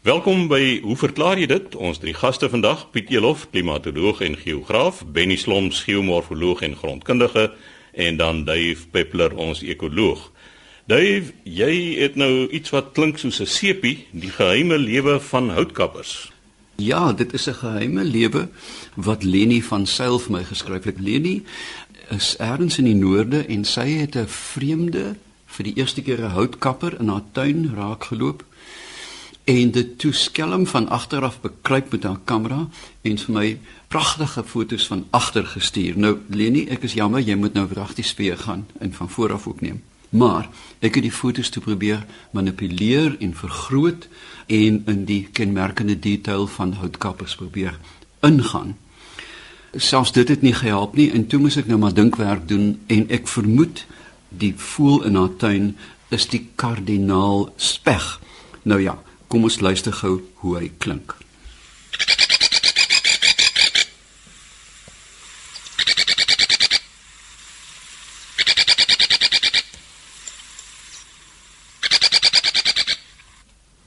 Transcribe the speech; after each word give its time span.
Welkom 0.00 0.46
by 0.48 0.78
Hoe 0.80 0.94
verklaar 0.96 1.36
jy 1.36 1.44
dit? 1.50 1.74
Ons 1.76 1.98
drie 2.00 2.14
gaste 2.16 2.48
vandag, 2.48 2.86
Piet 2.88 3.10
Elof, 3.12 3.42
klimatoloog 3.52 4.22
en 4.24 4.38
geograaf, 4.40 5.02
Benny 5.04 5.36
Sloms, 5.36 5.82
geomorfoloog 5.84 6.62
en 6.64 6.72
grondkundige 6.72 7.50
en 7.92 8.16
dan 8.16 8.46
Dave 8.48 8.88
Peppler, 8.94 9.36
ons 9.36 9.60
ekoloog. 9.60 10.22
Dave, 10.88 11.34
jy 11.44 12.00
het 12.00 12.16
nou 12.16 12.48
iets 12.48 12.72
wat 12.72 12.94
klink 12.96 13.20
soos 13.20 13.42
'n 13.44 13.46
sepie, 13.46 14.06
die 14.16 14.32
geheime 14.32 14.78
lewe 14.78 15.20
van 15.20 15.50
houtkappers. 15.50 16.32
Ja, 16.76 17.12
dit 17.12 17.32
is 17.32 17.46
'n 17.48 17.60
geheime 17.60 18.04
lewe 18.04 18.48
wat 18.96 19.22
Leni 19.22 19.62
van 19.62 19.86
Sail 19.86 20.18
vir 20.18 20.32
my 20.32 20.44
geskryf 20.44 20.84
het. 20.84 21.00
Leni 21.00 21.44
is 22.08 22.36
ergens 22.38 22.78
in 22.78 22.84
die 22.84 22.94
noorde 22.94 23.44
en 23.46 23.64
sy 23.64 23.88
het 24.00 24.16
'n 24.16 24.26
vreemde 24.26 25.16
vir 25.46 25.64
die 25.64 25.76
eerste 25.76 26.02
keer 26.02 26.24
'n 26.24 26.32
houtkapper 26.32 27.00
in 27.00 27.08
haar 27.08 27.24
tuin 27.32 27.74
raak 27.76 28.04
geloop 28.04 28.44
en 29.50 29.70
dit 29.74 29.98
toe 29.98 30.12
skelm 30.12 30.66
van 30.66 30.88
agter 30.88 31.24
af 31.26 31.40
bekruip 31.40 31.90
met 31.90 32.04
haar 32.06 32.18
kamera 32.24 32.68
en 33.02 33.18
vir 33.18 33.34
my 33.34 33.46
pragtige 33.90 34.44
foto's 34.46 34.86
van 34.86 35.06
agter 35.10 35.46
gestuur. 35.46 35.98
Nou 35.98 36.18
Leni, 36.28 36.66
ek 36.70 36.86
is 36.86 36.94
jammer, 36.94 37.22
jy 37.24 37.34
moet 37.34 37.56
nou 37.58 37.66
wragtig 37.72 38.06
speel 38.06 38.36
gaan 38.38 38.66
en 38.78 38.92
van 38.94 39.10
voor 39.10 39.34
af 39.34 39.48
ook 39.50 39.60
neem. 39.60 39.80
Maar 40.10 40.46
ek 40.78 41.00
het 41.00 41.06
die 41.06 41.14
foto's 41.14 41.50
toe 41.50 41.62
probeer 41.62 42.06
manipuleer 42.30 43.16
en 43.18 43.34
vergroot 43.34 44.06
en 44.46 44.82
in 44.86 45.02
die 45.10 45.24
kenmerkende 45.32 45.98
detail 45.98 46.46
van 46.46 46.76
houtkappers 46.78 47.34
probeer 47.34 47.78
ingaan. 48.26 48.76
Selfs 49.74 50.14
dit 50.14 50.28
het 50.28 50.42
nie 50.46 50.54
gehelp 50.54 50.94
nie 50.98 51.10
en 51.10 51.26
toe 51.26 51.42
moes 51.42 51.58
ek 51.58 51.70
nou 51.70 51.78
maar 51.82 51.94
dinkwerk 51.94 52.46
doen 52.50 52.76
en 52.86 53.06
ek 53.10 53.30
vermoed 53.30 53.86
die 54.30 54.54
voel 54.56 55.02
in 55.10 55.18
haar 55.18 55.36
tuin 55.42 55.72
is 56.14 56.30
die 56.30 56.46
kardinaal 56.54 57.48
speg. 57.58 58.18
Nou 58.62 58.78
ja, 58.82 58.98
kom 59.30 59.46
ons 59.46 59.60
luister 59.62 59.94
gou 59.94 60.16
hoe 60.42 60.56
hy 60.58 60.68
klink. 60.82 61.14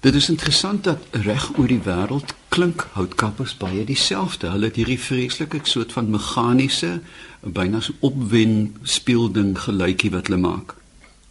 Dit 0.04 0.16
is 0.16 0.30
interessant 0.30 0.84
dat 0.84 1.04
reg 1.12 1.50
oor 1.58 1.68
die 1.68 1.82
wêreld 1.84 2.34
klink 2.52 2.88
houtkappers 2.96 3.54
baie 3.60 3.84
dieselfde. 3.88 4.50
Hulle 4.52 4.72
het 4.72 4.80
hierdie 4.80 5.00
vreeslike 5.00 5.60
soort 5.68 5.92
van 5.96 6.12
meganiese, 6.12 6.98
byna 7.44 7.80
so 7.84 7.96
opwen 8.00 8.76
speelding 8.84 9.56
geluidjie 9.60 10.12
wat 10.16 10.28
hulle 10.28 10.40
maak. 10.44 10.76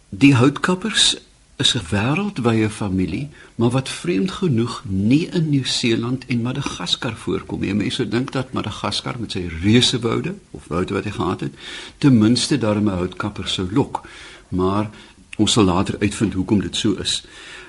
Die 0.09 0.35
houtkappers 0.37 1.13
is 1.55 1.73
'n 1.75 1.85
wêreldwye 1.89 2.69
familie, 2.69 3.29
maar 3.55 3.69
wat 3.69 3.89
vreemd 3.89 4.31
genoeg 4.31 4.83
nie 4.87 5.27
in 5.27 5.49
Nieu-Seeland 5.49 6.25
en 6.25 6.41
Madagaskar 6.41 7.15
voorkom 7.15 7.59
nie. 7.59 7.73
Mense 7.73 8.07
dink 8.07 8.31
dat 8.31 8.53
Madagaskar 8.53 9.19
met 9.19 9.31
sy 9.31 9.49
reuse 9.61 9.99
woude 9.99 10.35
of 10.51 10.67
woude 10.67 10.93
wat 10.93 11.03
hy 11.03 11.11
gehad 11.11 11.39
het, 11.39 11.53
ten 11.97 12.17
minste 12.17 12.57
daarmee 12.57 12.95
houtkapper 12.95 13.47
sou 13.47 13.67
lok. 13.73 14.07
Maar 14.47 14.89
ons 15.37 15.51
sal 15.51 15.63
later 15.63 15.95
uitvind 15.99 16.33
hoekom 16.33 16.61
dit 16.61 16.75
so 16.75 16.93
is. 16.93 17.23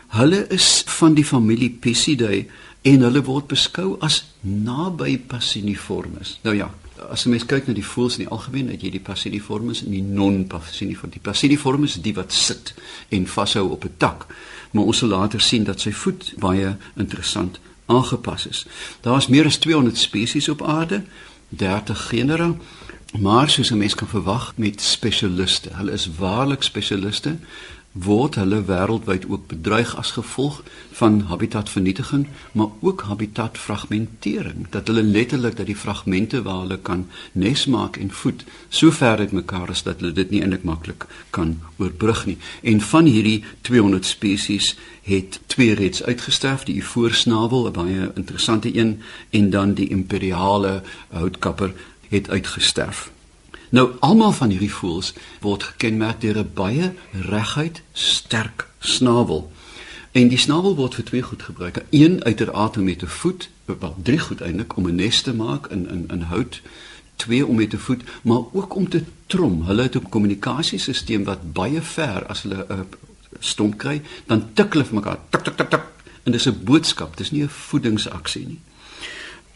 Hulle 0.07 0.47
is 0.49 0.83
van 0.87 1.15
die 1.15 1.25
familie 1.25 1.71
Pisidae 1.71 2.47
en 2.83 3.01
hulle 3.01 3.23
word 3.23 3.47
beskou 3.47 3.97
as 4.01 4.25
naby 4.41 5.19
Passiniformes. 5.19 6.39
Nou 6.43 6.57
ja, 6.57 6.71
as 7.11 7.25
jy 7.25 7.31
mens 7.31 7.47
kyk 7.47 7.67
na 7.67 7.75
die 7.75 7.85
voëls 7.85 8.19
in 8.19 8.25
die 8.25 8.33
algemeen, 8.33 8.71
het 8.71 8.83
jy 8.83 8.91
die 8.95 9.03
Passiniformes 9.03 9.83
en 9.85 9.91
die 9.91 10.03
non-Passiniformes. 10.03 11.15
Die 11.17 11.23
Passiniformes 11.25 11.97
is 11.97 12.03
die 12.03 12.15
wat 12.15 12.33
sit 12.33 12.75
en 13.15 13.27
vashou 13.27 13.71
op 13.71 13.85
'n 13.85 13.95
tak. 13.99 14.27
Maar 14.71 14.85
ons 14.85 14.99
sal 14.99 15.09
later 15.09 15.41
sien 15.41 15.65
dat 15.65 15.81
sy 15.81 15.93
voet 15.93 16.35
baie 16.39 16.77
interessant 16.97 17.59
aangepas 17.87 18.47
is. 18.47 18.67
Daar's 19.01 19.29
meer 19.29 19.47
as 19.47 19.59
200 19.59 19.99
spesies 19.99 20.49
op 20.49 20.63
aarde, 20.63 21.03
30 21.49 22.09
genera, 22.09 22.55
maar 23.19 23.51
soos 23.51 23.71
'n 23.71 23.79
mens 23.79 23.95
kan 23.95 24.09
verwag 24.09 24.53
met 24.57 24.81
spesialiste. 24.81 25.71
Hulle 25.73 25.93
is 25.93 26.09
waarlik 26.19 26.63
spesialiste 26.63 27.37
word 27.95 28.35
hulle 28.35 28.59
wêreldwyd 28.67 29.29
ook 29.31 29.47
bedreig 29.47 29.93
as 29.97 30.11
gevolg 30.17 30.63
van 30.99 31.21
habitatvernietiging, 31.31 32.27
maar 32.53 32.73
ook 32.81 33.03
habitatfragmentering. 33.07 34.67
Dat 34.71 34.91
hulle 34.91 35.03
letterlik 35.03 35.57
dat 35.57 35.67
die 35.71 35.77
fragmente 35.79 36.43
waar 36.43 36.65
hulle 36.65 36.79
kan 36.83 37.07
nes 37.33 37.67
maak 37.71 37.97
en 37.97 38.11
voed 38.11 38.45
so 38.69 38.91
ver 38.91 39.19
uit 39.19 39.33
mekaar 39.33 39.71
is 39.71 39.83
dat 39.87 40.03
hulle 40.03 40.13
dit 40.13 40.31
nie 40.31 40.43
eintlik 40.43 40.67
maklik 40.67 41.07
kan 41.31 41.61
oorbrug 41.79 42.27
nie. 42.27 42.39
En 42.63 42.81
van 42.81 43.07
hierdie 43.07 43.45
200 43.61 44.07
spesies 44.07 44.75
het 45.03 45.41
twee 45.47 45.75
reeds 45.75 46.03
uitgesterf, 46.03 46.65
die 46.65 46.85
voorsnavel, 46.85 47.67
'n 47.67 47.73
baie 47.73 48.11
interessante 48.15 48.77
een, 48.77 49.03
en 49.31 49.51
dan 49.51 49.75
die 49.75 49.89
imperiale 49.89 50.83
houtkapper 51.09 51.73
het 52.09 52.31
uitgesterf. 52.31 53.14
Nou 53.75 53.91
almal 54.07 54.33
van 54.33 54.53
hierdie 54.55 54.71
voëls 54.71 55.09
word 55.43 55.65
gekenmerk 55.67 56.21
deur 56.23 56.37
'n 56.39 56.51
baie 56.55 56.93
reguit 57.11 57.83
sterk 57.93 58.69
snavel. 58.79 59.51
En 60.13 60.29
die 60.29 60.39
snavel 60.39 60.77
word 60.77 60.95
vir 60.95 61.05
twee 61.05 61.23
goed 61.23 61.43
gebruik. 61.43 61.83
Een 61.91 62.25
uiteraard 62.25 62.77
om 62.77 62.85
met 62.85 62.99
te 62.99 63.07
voet, 63.07 63.49
wel 63.65 63.97
drie 64.03 64.19
goed 64.19 64.41
eintlik 64.41 64.77
om 64.77 64.87
'n 64.87 64.95
nes 64.95 65.23
te 65.23 65.35
maak 65.35 65.67
in 65.67 65.89
in 65.89 66.05
in 66.09 66.21
hout, 66.21 66.61
twee 67.17 67.47
om 67.47 67.57
met 67.57 67.71
te 67.71 67.79
voet, 67.79 68.03
maar 68.23 68.43
ook 68.53 68.75
om 68.75 68.89
te 68.89 69.03
trom. 69.27 69.63
Hulle 69.63 69.83
het 69.83 69.95
'n 69.95 70.09
kommunikasiesisteem 70.09 71.25
wat 71.25 71.53
baie 71.53 71.83
ver 71.83 72.27
as 72.27 72.43
hulle 72.43 72.67
'n 72.69 72.73
uh, 72.73 72.81
stomp 73.39 73.79
kry, 73.79 74.03
dan 74.27 74.53
tik 74.53 74.73
hulle 74.73 74.85
vir 74.85 74.95
mekaar 74.95 75.19
tik 75.31 75.45
tik 75.45 75.57
tik 75.57 75.71
tik. 75.71 75.83
En 76.23 76.33
dis 76.33 76.47
'n 76.47 76.65
boodskap, 76.65 77.17
dis 77.17 77.31
nie 77.31 77.43
'n 77.43 77.49
voedingsaksie 77.49 78.47
nie. 78.47 78.61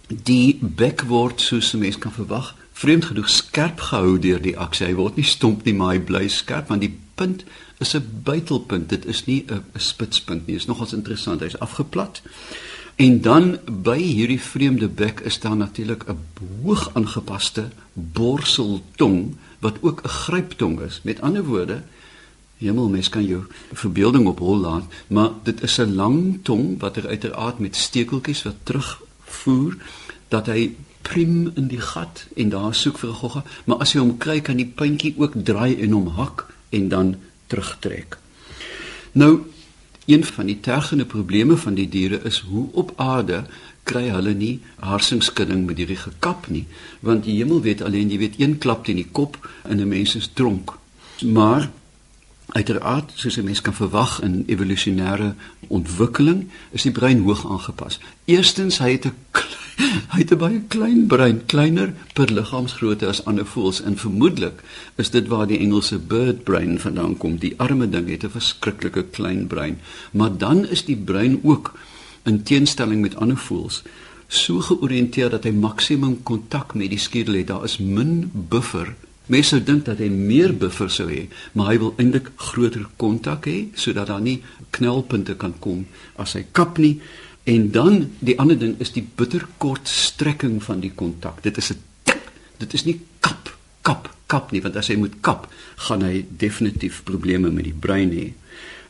Die 0.09 0.59
bek 0.61 1.03
word 1.05 1.41
soos 1.41 1.75
'n 1.75 1.79
mens 1.79 1.99
kan 1.99 2.13
verwag 2.13 2.55
vreemd 2.73 3.05
genoeg 3.05 3.29
skerp 3.29 3.81
gehou 3.81 4.19
deur 4.19 4.41
die 4.43 4.57
aksie. 4.59 4.87
Hy 4.87 4.95
word 4.95 5.17
nie 5.17 5.27
stomp 5.27 5.65
nie, 5.65 5.75
maar 5.75 5.95
hy 5.95 6.01
bly 6.01 6.29
skerp 6.29 6.69
want 6.69 6.81
die 6.81 6.95
punt 7.15 7.45
is 7.79 7.95
'n 7.95 8.23
buitelpunt. 8.25 8.89
Dit 8.89 9.05
is 9.05 9.27
nie 9.27 9.45
'n 9.49 9.65
spitspunt 9.77 10.47
nie. 10.47 10.55
Dit 10.55 10.63
is 10.63 10.67
nogals 10.67 10.93
interessant. 10.93 11.41
Hy's 11.41 11.59
afgeplat. 11.59 12.23
En 12.97 13.21
dan 13.21 13.59
by 13.67 13.99
hierdie 13.99 14.41
vreemde 14.41 14.89
bek 14.89 15.21
is 15.21 15.41
daar 15.41 15.57
natuurlik 15.57 16.05
'n 16.09 16.19
hoog 16.63 16.91
aangepaste 16.95 17.69
borseltong 17.93 19.37
wat 19.59 19.77
ook 19.81 20.03
'n 20.03 20.09
gryptong 20.09 20.81
is. 20.81 21.01
Met 21.03 21.21
ander 21.21 21.45
woorde, 21.45 21.83
Hemel 22.59 22.89
mens 22.89 23.09
kan 23.09 23.25
jou 23.25 23.45
verbeelding 23.73 24.27
op 24.27 24.39
hol 24.39 24.57
laat, 24.57 24.85
maar 25.07 25.31
dit 25.43 25.63
is 25.63 25.79
'n 25.79 25.95
lang 25.95 26.39
tong 26.43 26.81
wat 26.81 26.97
er 26.97 27.07
uiteraard 27.07 27.59
met 27.59 27.77
stekeltjies 27.77 28.43
wat 28.43 28.55
terugvoer 29.29 29.77
dat 30.29 30.47
hy 30.47 30.75
prim 31.03 31.53
in 31.57 31.69
die 31.69 31.81
gat 31.81 32.27
en 32.37 32.51
daar 32.53 32.75
soek 32.75 32.99
vir 32.99 33.11
'n 33.11 33.15
gogga, 33.15 33.45
maar 33.65 33.79
as 33.79 33.93
jy 33.93 34.01
hom 34.01 34.19
kry 34.19 34.41
kan 34.41 34.57
die 34.57 34.73
puntjie 34.75 35.15
ook 35.17 35.35
draai 35.45 35.81
en 35.83 35.93
hom 35.93 36.07
hak 36.07 36.47
en 36.71 36.89
dan 36.89 37.17
terugtrek. 37.47 38.19
Nou 39.13 39.41
een 40.07 40.25
van 40.25 40.47
die 40.47 40.61
tergende 40.61 41.05
probleme 41.05 41.57
van 41.57 41.75
die 41.75 41.89
diere 41.89 42.21
is 42.25 42.39
hoe 42.39 42.69
op 42.73 42.93
aarde 42.97 43.45
kry 43.85 44.09
hulle 44.09 44.35
nie 44.35 44.61
harsingskudding 44.81 45.67
met 45.67 45.77
hierdie 45.77 45.97
gekap 45.97 46.49
nie, 46.49 46.67
want 47.01 47.25
die 47.25 47.37
hemel 47.37 47.61
weet 47.61 47.83
alleen 47.83 48.11
jy 48.11 48.19
weet 48.19 48.41
een 48.41 48.59
klap 48.59 48.85
teen 48.85 48.97
die 48.97 49.09
kop 49.13 49.49
en 49.65 49.81
'n 49.81 49.89
mens 49.89 50.15
is 50.15 50.31
dronk. 50.35 50.77
Maar 51.23 51.71
uiteraard 52.49 53.13
soos 53.15 53.37
'n 53.37 53.45
mens 53.45 53.61
kan 53.61 53.75
verwag 53.75 54.23
in 54.23 54.45
evolusionêre 54.47 55.35
ontwikkeling 55.69 56.49
is 56.71 56.83
die 56.83 56.93
brein 56.93 57.21
hoog 57.21 57.51
aangepas. 57.51 58.01
Eerstens 58.25 58.79
hy 58.79 58.93
het 58.93 59.05
'n 59.05 59.15
Hy 60.13 60.19
het 60.19 60.33
'n 60.33 60.39
baie 60.39 60.61
klein 60.69 61.07
brein, 61.07 61.47
kleiner 61.47 61.95
per 62.13 62.33
liggaamsgrootte 62.33 63.07
as 63.07 63.25
ander 63.25 63.47
voëls 63.47 63.83
en 63.83 63.97
vermoedelik 63.97 64.63
is 64.97 65.11
dit 65.11 65.29
waar 65.29 65.47
die 65.47 65.59
Engelse 65.59 65.99
bird 65.99 66.43
brain 66.45 66.81
vandaan 66.81 67.17
kom. 67.17 67.39
Die 67.39 67.55
arme 67.57 67.89
ding 67.89 68.09
het 68.09 68.25
'n 68.25 68.31
verskriklike 68.31 69.05
klein 69.11 69.47
brein, 69.47 69.79
maar 70.11 70.37
dan 70.37 70.67
is 70.67 70.85
die 70.85 70.97
brein 70.97 71.41
ook 71.43 71.73
in 72.25 72.43
teenstelling 72.43 73.01
met 73.01 73.17
ander 73.17 73.37
voëls 73.37 73.83
so 74.29 74.61
georiënteer 74.61 75.31
dat 75.31 75.45
hy 75.45 75.51
maksimum 75.57 76.19
kontak 76.23 76.75
met 76.75 76.91
die 76.91 77.01
skedel 77.01 77.35
het. 77.41 77.47
Daar 77.49 77.65
is 77.65 77.79
min 77.79 78.31
buffer. 78.33 78.95
Mense 79.29 79.53
sou 79.53 79.61
dink 79.61 79.85
dat 79.85 80.01
hy 80.01 80.09
meer 80.09 80.55
buffer 80.57 80.89
sou 80.89 81.09
hê, 81.11 81.27
maar 81.53 81.69
hy 81.73 81.79
wil 81.83 81.95
eintlik 82.01 82.31
groter 82.41 82.87
kontak 82.97 83.45
hê 83.51 83.59
sodat 83.77 84.09
daar 84.09 84.23
nie 84.25 84.39
knelpunte 84.73 85.37
kan 85.37 85.53
kom 85.61 85.85
as 86.17 86.33
hy 86.39 86.47
kap 86.57 86.81
nie. 86.81 86.97
En 87.49 87.71
dan 87.73 88.07
die 88.25 88.39
ander 88.41 88.57
ding 88.61 88.75
is 88.81 88.95
die 88.97 89.05
bitterkort 89.05 89.89
strekking 89.89 90.63
van 90.65 90.81
die 90.81 90.93
kontak. 90.97 91.43
Dit 91.45 91.61
is 91.61 91.71
'n 91.73 91.81
tik. 92.05 92.21
Dit 92.59 92.75
is 92.75 92.85
nie 92.85 93.01
kap, 93.21 93.57
kap, 93.83 94.09
kap 94.27 94.53
nie, 94.53 94.63
want 94.63 94.77
as 94.77 94.89
hy 94.89 94.97
moet 94.97 95.21
kap, 95.21 95.49
gaan 95.77 96.03
hy 96.03 96.25
definitief 96.29 97.03
probleme 97.05 97.51
met 97.51 97.65
die 97.65 97.79
brein 97.81 98.11
hê. 98.11 98.33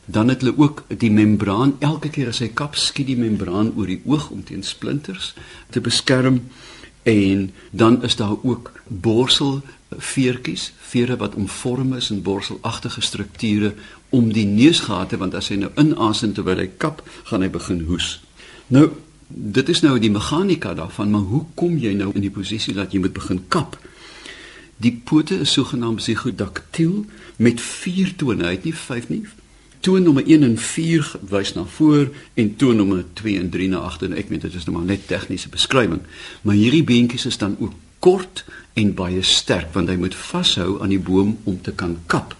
Dan 0.05 0.29
het 0.29 0.41
hulle 0.41 0.57
ook 0.57 0.83
die 0.87 1.11
membraan 1.11 1.75
elke 1.79 2.09
keer 2.09 2.27
as 2.27 2.39
hy 2.39 2.47
kap, 2.47 2.75
skiet 2.75 3.07
die 3.07 3.19
membraan 3.19 3.73
oor 3.75 3.87
die 3.87 4.01
oog 4.05 4.29
om 4.31 4.43
teen 4.43 4.63
splinters 4.63 5.33
te 5.69 5.81
beskerm. 5.81 6.41
En 7.03 7.51
dan 7.71 8.03
is 8.03 8.15
daar 8.15 8.37
ook 8.43 8.71
borsel 8.87 9.61
veertjies, 9.97 10.71
vere 10.91 11.17
wat 11.17 11.35
omvorm 11.35 11.93
is 11.97 12.09
in 12.13 12.21
borselagtige 12.21 13.01
strukture 13.01 13.73
om 14.09 14.31
die 14.33 14.45
neusgate 14.45 15.17
want 15.17 15.35
as 15.37 15.49
hy 15.49 15.59
nou 15.63 15.71
inasem 15.81 16.33
terwyl 16.33 16.61
hy 16.61 16.69
kap, 16.77 17.01
gaan 17.29 17.45
hy 17.45 17.49
begin 17.53 17.85
hoes. 17.89 18.19
Nou, 18.69 18.89
dit 19.29 19.69
is 19.69 19.81
nou 19.85 19.95
die 20.01 20.11
meganika 20.13 20.75
daarvan, 20.77 21.11
maar 21.13 21.25
hoe 21.29 21.43
kom 21.57 21.77
jy 21.77 21.95
nou 21.97 22.11
in 22.13 22.25
die 22.25 22.33
posisie 22.33 22.75
dat 22.77 22.93
jy 22.93 23.01
moet 23.01 23.17
begin 23.17 23.41
kap? 23.49 23.77
Die 24.79 24.93
pote 25.05 25.41
is 25.43 25.51
sogenaamd 25.57 26.03
zygodaktiel 26.05 27.03
met 27.37 27.61
4 27.61 28.15
tone, 28.15 28.45
hy 28.45 28.55
het 28.55 28.69
nie 28.69 28.75
5 28.75 29.09
nie. 29.11 29.23
Toon 29.83 30.03
nommer 30.03 30.25
1 30.27 30.43
en 30.43 30.55
4 30.59 31.11
wys 31.31 31.53
na 31.55 31.65
voor 31.77 32.09
en 32.39 32.55
toon 32.59 32.79
nommer 32.79 33.03
2 33.19 33.39
en 33.39 33.49
3 33.51 33.67
na 33.73 33.83
agter. 33.87 34.13
Ek 34.15 34.31
weet 34.31 34.47
dit 34.47 34.55
is 34.55 34.65
nou 34.67 34.77
maar 34.77 34.87
net 34.87 35.07
tegniese 35.07 35.51
beskrywing, 35.51 36.01
maar 36.43 36.57
hierdie 36.59 36.83
beentjies 36.83 37.27
is 37.29 37.39
dan 37.39 37.55
ook 37.59 37.75
kort 37.99 38.45
en 38.73 38.93
baie 38.93 39.23
sterk 39.23 39.73
want 39.75 39.89
hy 39.91 39.97
moet 39.99 40.15
vashou 40.15 40.81
aan 40.81 40.93
die 40.93 41.01
boom 41.01 41.37
om 41.43 41.61
te 41.61 41.71
kan 41.71 41.97
kap. 42.07 42.35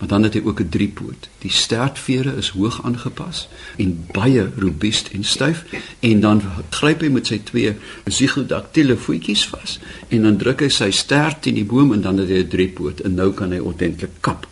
Maar 0.00 0.08
dan 0.08 0.22
het 0.22 0.34
hy 0.34 0.40
ook 0.44 0.60
'n 0.60 0.68
driepoot. 0.68 1.28
Die 1.38 1.50
stertvere 1.50 2.36
is 2.36 2.48
hoog 2.48 2.84
aangepas 2.84 3.48
en 3.76 4.06
baie 4.12 4.48
robuust 4.56 5.08
en 5.08 5.24
styf 5.24 5.64
en 6.00 6.20
dan 6.20 6.42
gryp 6.70 7.00
hy 7.00 7.08
met 7.08 7.26
sy 7.26 7.40
twee 7.44 7.74
zygodactyle 8.04 8.96
voetjies 8.96 9.46
vas 9.48 9.78
en 10.08 10.22
dan 10.22 10.36
druk 10.36 10.60
hy 10.60 10.68
sy 10.68 10.90
stert 10.90 11.42
teen 11.42 11.54
die 11.54 11.64
boom 11.64 11.92
en 11.92 12.00
dan 12.00 12.18
het 12.18 12.28
hy 12.28 12.40
'n 12.42 12.48
driepoot 12.48 13.00
en 13.00 13.14
nou 13.14 13.32
kan 13.32 13.52
hy 13.52 13.58
ordentlik 13.58 14.10
kap. 14.20 14.46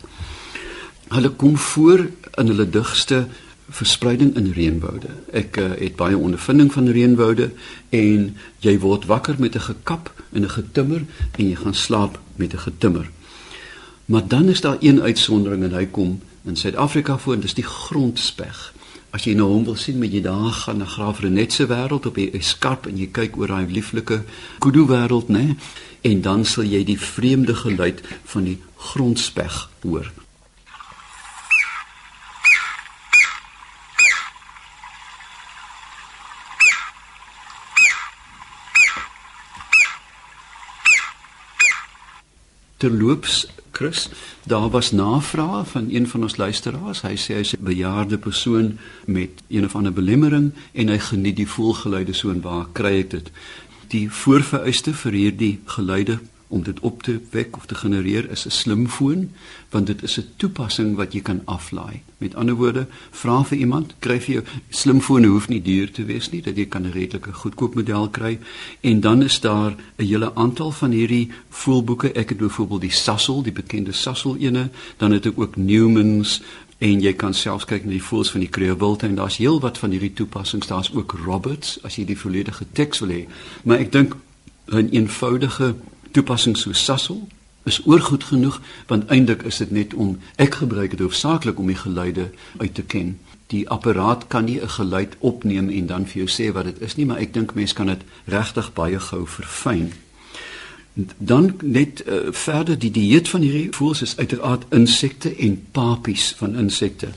Hulle 1.07 1.29
kom 1.29 1.57
voor 1.57 2.09
in 2.37 2.47
hulle 2.47 2.69
digste 2.69 3.27
verspreiding 3.69 4.35
in 4.35 4.51
reënwoude. 4.51 5.11
Ek 5.31 5.57
uh, 5.57 5.71
het 5.77 5.95
baie 5.95 6.17
ondervinding 6.17 6.71
van 6.73 6.89
reënwoude 6.89 7.51
en 7.89 8.35
jy 8.65 8.75
word 8.79 9.05
wakker 9.05 9.35
met 9.39 9.55
'n 9.55 9.67
gekap 9.69 10.13
en 10.31 10.41
'n 10.41 10.49
getimmer 10.49 11.05
en 11.37 11.49
jy 11.49 11.55
gaan 11.55 11.73
slaap 11.73 12.19
met 12.35 12.53
'n 12.53 12.65
getimmer. 12.67 13.09
Maar 14.05 14.27
dan 14.27 14.49
is 14.49 14.61
daar 14.61 14.77
een 14.79 15.01
uitsondering 15.01 15.63
en 15.63 15.73
hy 15.73 15.85
kom 15.85 16.21
in 16.45 16.55
Suid-Afrika 16.55 17.17
voor 17.17 17.33
en 17.33 17.39
dis 17.39 17.53
die 17.53 17.63
grondspeg. 17.63 18.73
As 19.09 19.23
jy 19.23 19.33
nou 19.33 19.47
hom 19.49 19.63
wil 19.63 19.75
sien 19.75 19.97
met 19.97 20.11
jy 20.13 20.21
daar 20.21 20.51
gaan 20.51 20.77
na 20.77 20.85
Graaf 20.85 21.19
Renet 21.19 21.53
se 21.53 21.65
wêreld 21.67 22.05
op 22.05 22.15
die 22.15 22.29
skarp 22.39 22.85
en 22.85 22.97
jy 22.97 23.07
kyk 23.11 23.37
oor 23.37 23.47
daai 23.47 23.65
lieflike 23.65 24.23
kudu 24.59 24.85
wêreld 24.85 25.29
nê 25.33 25.55
en 26.01 26.21
dan 26.21 26.45
sal 26.45 26.63
jy 26.63 26.83
die 26.83 26.99
vreemde 26.99 27.55
geluid 27.55 28.01
van 28.23 28.43
die 28.43 28.57
grondspeg 28.75 29.69
hoor. 29.81 30.11
Terloops 42.79 43.47
Chris, 43.71 44.09
daar 44.45 44.69
was 44.69 44.91
navraag 44.91 45.67
van 45.67 45.87
een 45.89 46.07
van 46.07 46.21
ons 46.21 46.37
luisteraars. 46.37 47.01
Hy 47.01 47.15
sê 47.19 47.35
hy's 47.35 47.53
'n 47.53 47.63
bejaarde 47.63 48.17
persoon 48.17 48.77
met 49.05 49.29
een 49.47 49.65
of 49.65 49.75
ander 49.75 49.93
belemmering 49.93 50.51
en 50.71 50.87
hy 50.87 50.99
geniet 50.99 51.35
die 51.35 51.47
voelgeluide 51.47 52.13
so 52.13 52.29
en 52.29 52.41
waar 52.41 52.67
kry 52.71 52.99
ek 52.99 53.09
dit? 53.09 53.31
Die 53.87 54.11
voorvereiste 54.11 54.93
vir 54.93 55.11
hierdie 55.11 55.59
geluide 55.65 56.19
om 56.49 56.63
dit 56.63 56.79
op 56.79 57.03
te 57.03 57.19
wek 57.29 57.57
of 57.57 57.65
te 57.65 57.75
genereer 57.75 58.29
is 58.29 58.45
'n 58.45 58.49
slimfoon 58.49 59.31
want 59.69 59.87
dit 59.87 60.03
is 60.03 60.17
'n 60.17 60.29
toepassing 60.35 60.95
wat 60.95 61.13
jy 61.13 61.21
kan 61.21 61.41
aflaai. 61.45 62.01
Met 62.17 62.35
ander 62.35 62.55
woorde, 62.55 62.87
vra 63.11 63.43
vir 63.43 63.57
iemand, 63.57 63.93
kry 63.99 64.19
vir 64.21 64.33
jou 64.33 64.43
slimfoon 64.69 65.23
hoef 65.23 65.47
nie 65.47 65.61
duur 65.61 65.91
te 65.91 66.05
wees 66.05 66.29
nie, 66.29 66.41
dat 66.41 66.57
jy 66.57 66.65
kan 66.65 66.85
'n 66.85 66.91
redelike 66.91 67.33
goedkoop 67.33 67.75
model 67.75 68.09
kry 68.09 68.39
en 68.81 68.99
dan 68.99 69.23
is 69.23 69.39
daar 69.39 69.75
'n 69.97 70.05
hele 70.05 70.35
aantal 70.35 70.71
van 70.71 70.91
hierdie 70.91 71.29
voelboeke. 71.49 72.11
Ek 72.11 72.29
het 72.29 72.37
byvoorbeeld 72.37 72.81
die 72.81 72.91
Sassel, 72.91 73.43
die 73.43 73.51
bekende 73.51 73.91
Sassel 73.91 74.37
ene, 74.37 74.69
dan 74.97 75.11
het 75.11 75.25
ek 75.25 75.39
ook 75.39 75.55
Newmans 75.55 76.41
en 76.77 77.01
jy 77.01 77.13
kan 77.13 77.33
selfs 77.33 77.65
kyk 77.65 77.85
na 77.85 77.91
die 77.91 78.03
voels 78.03 78.31
van 78.31 78.39
die 78.39 78.49
Creowilte 78.49 79.05
en 79.05 79.15
daar's 79.15 79.37
heelwat 79.37 79.77
van 79.77 79.91
hierdie 79.91 80.13
toepassings. 80.13 80.67
Daar's 80.67 80.91
ook 80.93 81.15
Roberts 81.25 81.83
as 81.83 81.95
jy 81.95 82.05
die 82.05 82.17
volledige 82.17 82.65
teks 82.71 82.99
wil 82.99 83.09
hê. 83.09 83.27
Maar 83.63 83.77
ek 83.77 83.91
dink 83.91 84.15
'n 84.71 84.89
eenvoudige 84.91 85.75
toepassing 86.11 86.57
so 86.57 86.73
Sassel 86.73 87.27
is 87.63 87.81
oorgoed 87.85 88.23
genoeg 88.23 88.61
want 88.87 89.09
eintlik 89.13 89.43
is 89.49 89.57
dit 89.57 89.71
net 89.71 89.93
om 89.93 90.17
ek 90.35 90.61
gebruik 90.61 90.95
dit 90.95 91.03
hoofsaaklik 91.03 91.59
om 91.59 91.67
die 91.67 91.79
geluide 91.79 92.29
uit 92.57 92.73
te 92.73 92.83
ken. 92.83 93.17
Die 93.49 93.63
apparaat 93.69 94.27
kan 94.27 94.45
nie 94.45 94.59
'n 94.61 94.69
geluid 94.69 95.15
opneem 95.19 95.69
en 95.69 95.85
dan 95.85 96.05
vir 96.05 96.23
jou 96.23 96.29
sê 96.29 96.53
wat 96.53 96.65
dit 96.65 96.81
is 96.81 96.95
nie, 96.95 97.05
maar 97.05 97.17
ek 97.17 97.33
dink 97.33 97.53
mense 97.53 97.75
kan 97.75 97.87
dit 97.87 98.01
regtig 98.25 98.73
baie 98.73 98.99
gou 98.99 99.27
verfyn. 99.27 99.91
Dan 101.17 101.55
net 101.61 102.03
uh, 102.07 102.13
verder 102.31 102.79
die 102.79 102.91
dieet 102.91 103.29
van 103.29 103.41
hierdie 103.41 103.71
voëls 103.71 104.01
is 104.01 104.17
uiteraard 104.17 104.65
insekte 104.69 105.35
en 105.35 105.65
papies 105.71 106.33
van 106.37 106.55
insekte. 106.55 107.07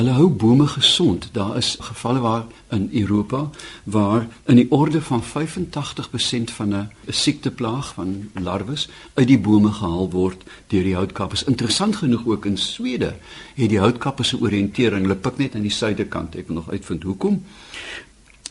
Hulle 0.00 0.14
hou 0.16 0.30
bome 0.32 0.64
gesond. 0.66 1.28
Daar 1.32 1.56
is 1.56 1.76
gevalle 1.80 2.20
waar 2.20 2.44
in 2.72 2.88
Europa 2.92 3.50
waar 3.84 4.28
in 4.46 4.56
die 4.56 4.70
orde 4.70 5.02
van 5.02 5.22
85% 5.22 6.50
van 6.50 6.74
'n 6.74 6.90
siekteplaag 7.08 7.92
van 7.94 8.30
larwes 8.32 8.88
uit 9.14 9.26
die 9.26 9.38
bome 9.38 9.72
gehaal 9.72 10.10
word 10.10 10.42
deur 10.66 10.82
die 10.82 10.94
houtkappers. 10.94 11.44
Interessant 11.44 11.96
genoeg 11.96 12.26
ook 12.26 12.46
in 12.46 12.56
Swede 12.56 13.14
het 13.54 13.68
die 13.68 13.78
houtkappers 13.78 14.28
se 14.28 14.40
oriëntering, 14.40 15.02
hulle 15.02 15.16
pik 15.16 15.36
net 15.36 15.54
aan 15.54 15.68
die 15.68 15.70
suidekant. 15.70 16.34
Ek 16.34 16.46
wil 16.46 16.56
nog 16.56 16.70
uitvind 16.70 17.02
hoekom. 17.02 17.44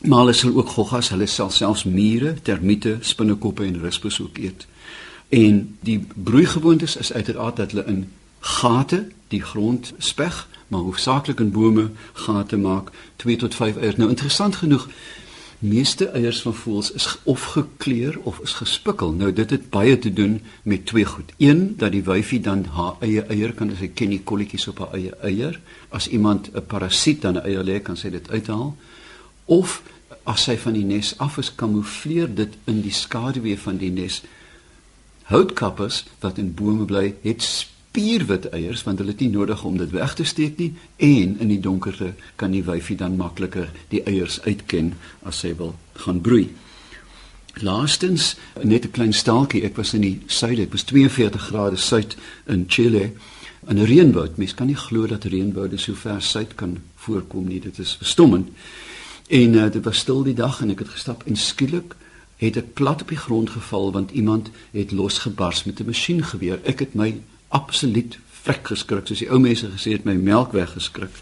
Maar 0.01 0.19
hulle 0.19 0.33
sal 0.33 0.55
ook 0.55 0.69
goggas, 0.69 1.09
hulle 1.09 1.25
sal 1.25 1.49
selfs 1.49 1.83
mure, 1.83 2.41
termiete, 2.41 2.97
spinnekoppe 2.99 3.63
en 3.63 3.81
rispes 3.81 4.21
ook 4.21 4.37
eet. 4.37 4.67
En 5.29 5.77
die 5.79 6.07
broeigewoontes 6.15 6.95
is 6.95 7.13
uiteraard 7.13 7.55
dat 7.55 7.71
hulle 7.71 7.85
in 7.85 8.11
gate 8.39 9.07
die 9.27 9.41
grond 9.41 9.93
speg 9.97 10.47
maar 10.69 10.85
hoofsaaklik 10.85 11.39
in 11.39 11.51
bome 11.51 11.89
gate 12.13 12.57
maak 12.57 12.91
2 13.15 13.35
tot 13.35 13.55
5 13.55 13.77
eiers. 13.77 13.95
Nou 13.95 14.09
interessant 14.09 14.55
genoeg, 14.55 14.87
meeste 15.59 16.07
eiers 16.15 16.41
van 16.41 16.55
voëls 16.55 16.91
is 16.91 17.17
of 17.23 17.43
gekleur 17.43 18.19
of 18.23 18.39
is 18.39 18.53
gespikkel. 18.53 19.11
Nou 19.11 19.33
dit 19.33 19.49
het 19.49 19.69
baie 19.69 19.99
te 19.99 20.13
doen 20.13 20.41
met 20.63 20.85
twee 20.85 21.05
goed. 21.05 21.33
Een 21.37 21.73
dat 21.77 21.91
die 21.91 22.03
wyfie 22.03 22.39
dan 22.39 22.63
haar 22.65 22.95
eie 22.99 23.25
eier 23.27 23.53
kan 23.53 23.71
as 23.71 23.83
hy 23.83 23.91
ken 23.93 24.13
die 24.15 24.23
kolletjies 24.23 24.69
op 24.71 24.79
haar 24.79 24.95
eie 24.95 25.15
eier. 25.21 25.59
As 25.89 26.07
iemand 26.07 26.49
'n 26.53 26.65
parasiet 26.65 27.21
dan 27.21 27.35
'n 27.35 27.45
eier 27.45 27.63
lê, 27.63 27.81
kan 27.81 27.97
sy 27.97 28.09
dit 28.09 28.29
uithaal. 28.29 28.75
Of 29.45 29.81
as 30.23 30.43
sy 30.43 30.57
van 30.57 30.73
die 30.73 30.85
nes 30.85 31.17
af 31.17 31.37
is, 31.37 31.55
kamoufleer 31.55 32.35
dit 32.35 32.53
in 32.63 32.81
die 32.81 32.93
skaduwee 32.93 33.59
van 33.59 33.77
die 33.77 33.91
nes. 33.91 34.21
Houtkappers 35.23 36.05
wat 36.19 36.37
in 36.37 36.53
bome 36.53 36.85
bly, 36.85 37.15
het 37.21 37.41
spierwit 37.89 38.45
eiers 38.53 38.83
want 38.85 38.99
hulle 39.01 39.15
het 39.15 39.21
nie 39.23 39.31
nodig 39.33 39.63
om 39.65 39.77
dit 39.77 39.89
weg 39.91 40.13
te 40.13 40.23
steek 40.23 40.59
nie 40.61 40.73
en 41.01 41.31
in 41.41 41.49
die 41.49 41.59
donkerte 41.59 42.11
kan 42.37 42.51
die 42.53 42.63
wyfie 42.63 42.97
dan 42.97 43.15
makliker 43.17 43.71
die 43.89 44.03
eiers 44.05 44.37
uitken 44.45 44.91
as 45.25 45.41
sy 45.41 45.55
wil 45.57 45.73
gaan 46.03 46.21
broei. 46.21 46.49
Laastens 47.65 48.35
net 48.61 48.85
'n 48.85 48.91
klein 48.91 49.13
staaltjie, 49.13 49.63
ek 49.63 49.75
was 49.75 49.93
in 49.93 50.01
die 50.01 50.21
suide, 50.27 50.61
dit 50.61 50.71
was 50.71 50.83
42 50.83 51.41
grade 51.41 51.77
suid 51.77 52.15
in 52.45 52.65
Chile 52.67 53.11
in 53.67 53.77
'n 53.77 53.85
reënwoud. 53.85 54.37
Mens 54.37 54.53
kan 54.53 54.67
nie 54.67 54.77
glo 54.77 55.07
dat 55.07 55.23
reënwoude 55.23 55.77
so 55.77 55.93
ver 55.93 56.21
suid 56.21 56.55
kan 56.55 56.77
voorkom 56.95 57.47
nie. 57.47 57.59
Dit 57.59 57.79
is 57.79 57.95
verstommend. 57.97 58.49
En 59.27 59.53
uh, 59.53 59.71
dit 59.71 59.83
was 59.83 59.97
stil 59.97 60.23
die 60.23 60.33
dag 60.33 60.61
en 60.61 60.69
ek 60.69 60.79
het 60.79 60.89
gestap 60.89 61.23
en 61.25 61.35
skielik 61.35 61.95
het 62.37 62.57
ek 62.57 62.73
plat 62.73 63.01
op 63.01 63.07
die 63.07 63.17
grond 63.17 63.49
geval 63.49 63.91
want 63.91 64.11
iemand 64.11 64.49
het 64.71 64.91
losgebars 64.91 65.63
met 65.63 65.79
'n 65.79 65.85
masjiengeweer. 65.85 66.59
Ek 66.63 66.79
het 66.79 66.93
my 66.93 67.21
absoluut 67.49 68.19
vrek 68.43 68.71
geskrik 68.73 69.07
soos 69.07 69.19
die 69.19 69.31
ou 69.31 69.39
mense 69.39 69.67
gesê 69.67 69.97
het 69.97 70.05
my 70.05 70.15
melk 70.15 70.53
weggeskrik 70.57 71.13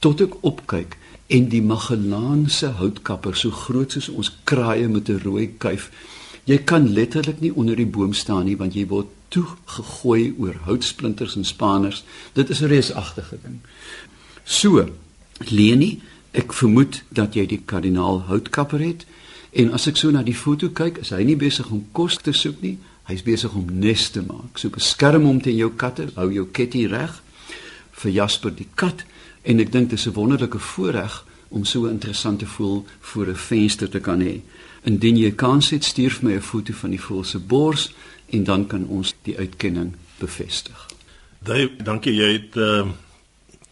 tot 0.00 0.20
ek 0.20 0.38
opkyk 0.42 0.96
en 1.32 1.48
die 1.48 1.62
Magellaanse 1.62 2.74
houtkapper 2.80 3.36
so 3.38 3.50
groot 3.50 3.94
soos 3.94 4.10
ons 4.10 4.32
kraaie 4.44 4.88
met 4.88 5.08
'n 5.08 5.20
rooi 5.24 5.46
kuif 5.58 5.90
jy 6.44 6.58
kan 6.58 6.92
letterlik 6.92 7.40
nie 7.40 7.54
onder 7.54 7.76
die 7.76 7.86
boom 7.86 8.12
staan 8.12 8.44
nie 8.44 8.56
want 8.56 8.74
jy 8.74 8.86
word 8.86 9.06
toe 9.32 9.44
gegooi 9.64 10.34
oor 10.38 10.56
houtsplinters 10.66 11.36
en 11.36 11.44
spaners 11.44 12.04
dit 12.34 12.50
is 12.50 12.60
'n 12.60 12.66
reusagtige 12.66 13.38
ding. 13.42 13.60
So 14.44 14.88
Leni 15.38 16.00
ek 16.32 16.52
vermoed 16.52 17.02
dat 17.08 17.34
jy 17.34 17.46
die 17.46 17.62
kardinaal 17.64 18.22
houtkapper 18.26 18.80
het 18.80 19.06
en 19.50 19.72
as 19.72 19.86
ek 19.86 19.96
so 19.96 20.10
na 20.10 20.22
die 20.22 20.36
foto 20.36 20.68
kyk 20.68 20.98
is 20.98 21.10
hy 21.10 21.22
nie 21.22 21.36
besig 21.36 21.70
om 21.70 21.86
kos 21.92 22.16
te 22.16 22.32
soek 22.32 22.60
nie 22.60 22.78
Hy's 23.12 23.24
besig 23.26 23.52
om 23.52 23.66
nes 23.68 24.06
te 24.08 24.22
maak. 24.24 24.56
So 24.56 24.72
beskerm 24.72 25.26
hom 25.28 25.40
teen 25.44 25.58
jou 25.58 25.68
katte, 25.76 26.08
hou 26.16 26.30
jou 26.32 26.46
ketty 26.48 26.86
reg 26.88 27.18
vir 28.00 28.10
Jasper 28.10 28.54
die 28.56 28.68
kat 28.74 29.04
en 29.44 29.60
ek 29.60 29.72
dink 29.72 29.90
dit 29.90 29.98
is 29.98 30.06
'n 30.06 30.16
wonderlike 30.16 30.58
voorreg 30.58 31.24
om 31.50 31.64
so 31.64 31.84
'n 31.84 31.90
interessante 31.90 32.46
voel 32.46 32.86
voor 33.00 33.26
'n 33.28 33.36
venster 33.36 33.88
te 33.88 34.00
kan 34.00 34.20
hê. 34.20 34.40
Indien 34.84 35.16
jy 35.16 35.30
kans 35.30 35.70
het, 35.70 35.84
stuur 35.84 36.10
vir 36.10 36.28
my 36.28 36.34
'n 36.36 36.40
foto 36.40 36.72
van 36.72 36.90
die 36.90 37.00
voel 37.00 37.24
se 37.24 37.38
bors 37.38 37.92
en 38.30 38.44
dan 38.44 38.66
kan 38.66 38.86
ons 38.86 39.14
die 39.22 39.36
uitkenning 39.38 39.92
bevestig. 40.18 40.88
Dave, 41.38 41.70
dankie 41.82 42.14
jy 42.14 42.32
het 42.32 42.56
uh, 42.56 42.88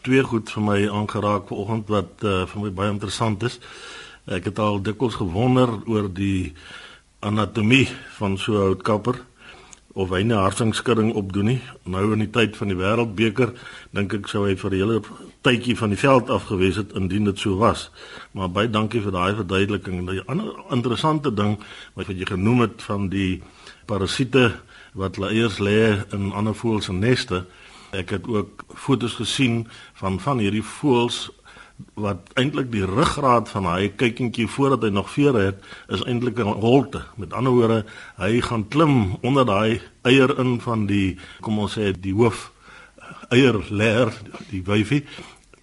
twee 0.01 0.23
goed 0.23 0.51
vir 0.51 0.63
my 0.63 0.89
aangeraak 0.89 1.49
vanoggend 1.49 1.89
wat 1.89 2.13
uh, 2.23 2.47
vir 2.47 2.61
my 2.61 2.71
baie 2.71 2.91
interessant 2.91 3.43
is. 3.43 3.59
Ek 4.27 4.45
het 4.45 4.59
al 4.59 4.83
dikwels 4.83 5.15
gewonder 5.15 5.69
oor 5.87 6.13
die 6.13 6.53
anatomie 7.21 7.89
van 8.19 8.39
so 8.39 8.53
'n 8.53 8.67
houtkapper 8.67 9.25
of 9.95 10.11
hy 10.11 10.23
'n 10.23 10.31
hartsingskudding 10.31 11.15
opdoen 11.15 11.45
nie. 11.45 11.61
Nou 11.85 12.13
in 12.13 12.19
die 12.19 12.31
tyd 12.31 12.57
van 12.57 12.69
die 12.69 12.77
Wêreldbeker 12.77 13.53
dink 13.93 14.15
ek 14.15 14.29
sou 14.29 14.47
hy 14.47 14.55
vir 14.57 14.71
'n 14.71 14.77
hele 14.77 15.01
tydjie 15.43 15.77
van 15.77 15.89
die 15.89 15.99
veld 15.99 16.31
af 16.31 16.47
gewees 16.47 16.77
het 16.77 16.93
indien 16.93 17.25
dit 17.25 17.39
so 17.39 17.57
was. 17.57 17.91
Maar 18.33 18.51
baie 18.51 18.71
dankie 18.71 19.01
vir 19.01 19.13
daai 19.13 19.35
verduideliking. 19.35 20.07
Die 20.11 20.23
ander 20.27 20.53
interessante 20.71 21.35
ding 21.35 21.59
wat 21.95 22.07
jy 22.07 22.25
genoem 22.25 22.61
het 22.61 22.83
van 22.83 23.09
die 23.09 23.43
parasiete 23.87 24.61
wat 24.95 25.17
hulle 25.17 25.33
eers 25.33 25.59
lê 25.59 26.05
in 26.13 26.33
ander 26.33 26.55
voëls 26.55 26.85
se 26.85 26.93
neste. 26.93 27.45
Ek 27.91 28.11
het 28.11 28.27
ook 28.27 28.65
fotos 28.75 29.15
gesien 29.15 29.67
van 29.95 30.21
van 30.21 30.39
hierdie 30.39 30.63
voëls 30.63 31.31
wat 31.95 32.31
eintlik 32.35 32.71
die 32.73 32.85
ruggraat 32.87 33.49
van 33.49 33.67
hy 33.67 33.89
kykentjie 33.97 34.49
voordat 34.49 34.83
hy 34.83 34.93
nog 34.95 35.11
vere 35.11 35.43
het 35.51 35.65
is 35.89 36.05
eintlik 36.05 36.39
'n 36.39 36.61
holte. 36.61 37.03
Met 37.17 37.33
ander 37.33 37.53
woorde, 37.53 37.85
hy 38.17 38.41
gaan 38.41 38.69
klim 38.69 39.17
onder 39.23 39.47
daai 39.47 39.81
eier 40.03 40.39
in 40.39 40.61
van 40.61 40.87
die 40.87 41.19
kom 41.41 41.59
ons 41.59 41.79
sê 41.79 41.93
die 41.93 42.15
hoof 42.15 42.51
eierleer, 43.31 44.13
die 44.51 44.63
wyfie 44.63 45.05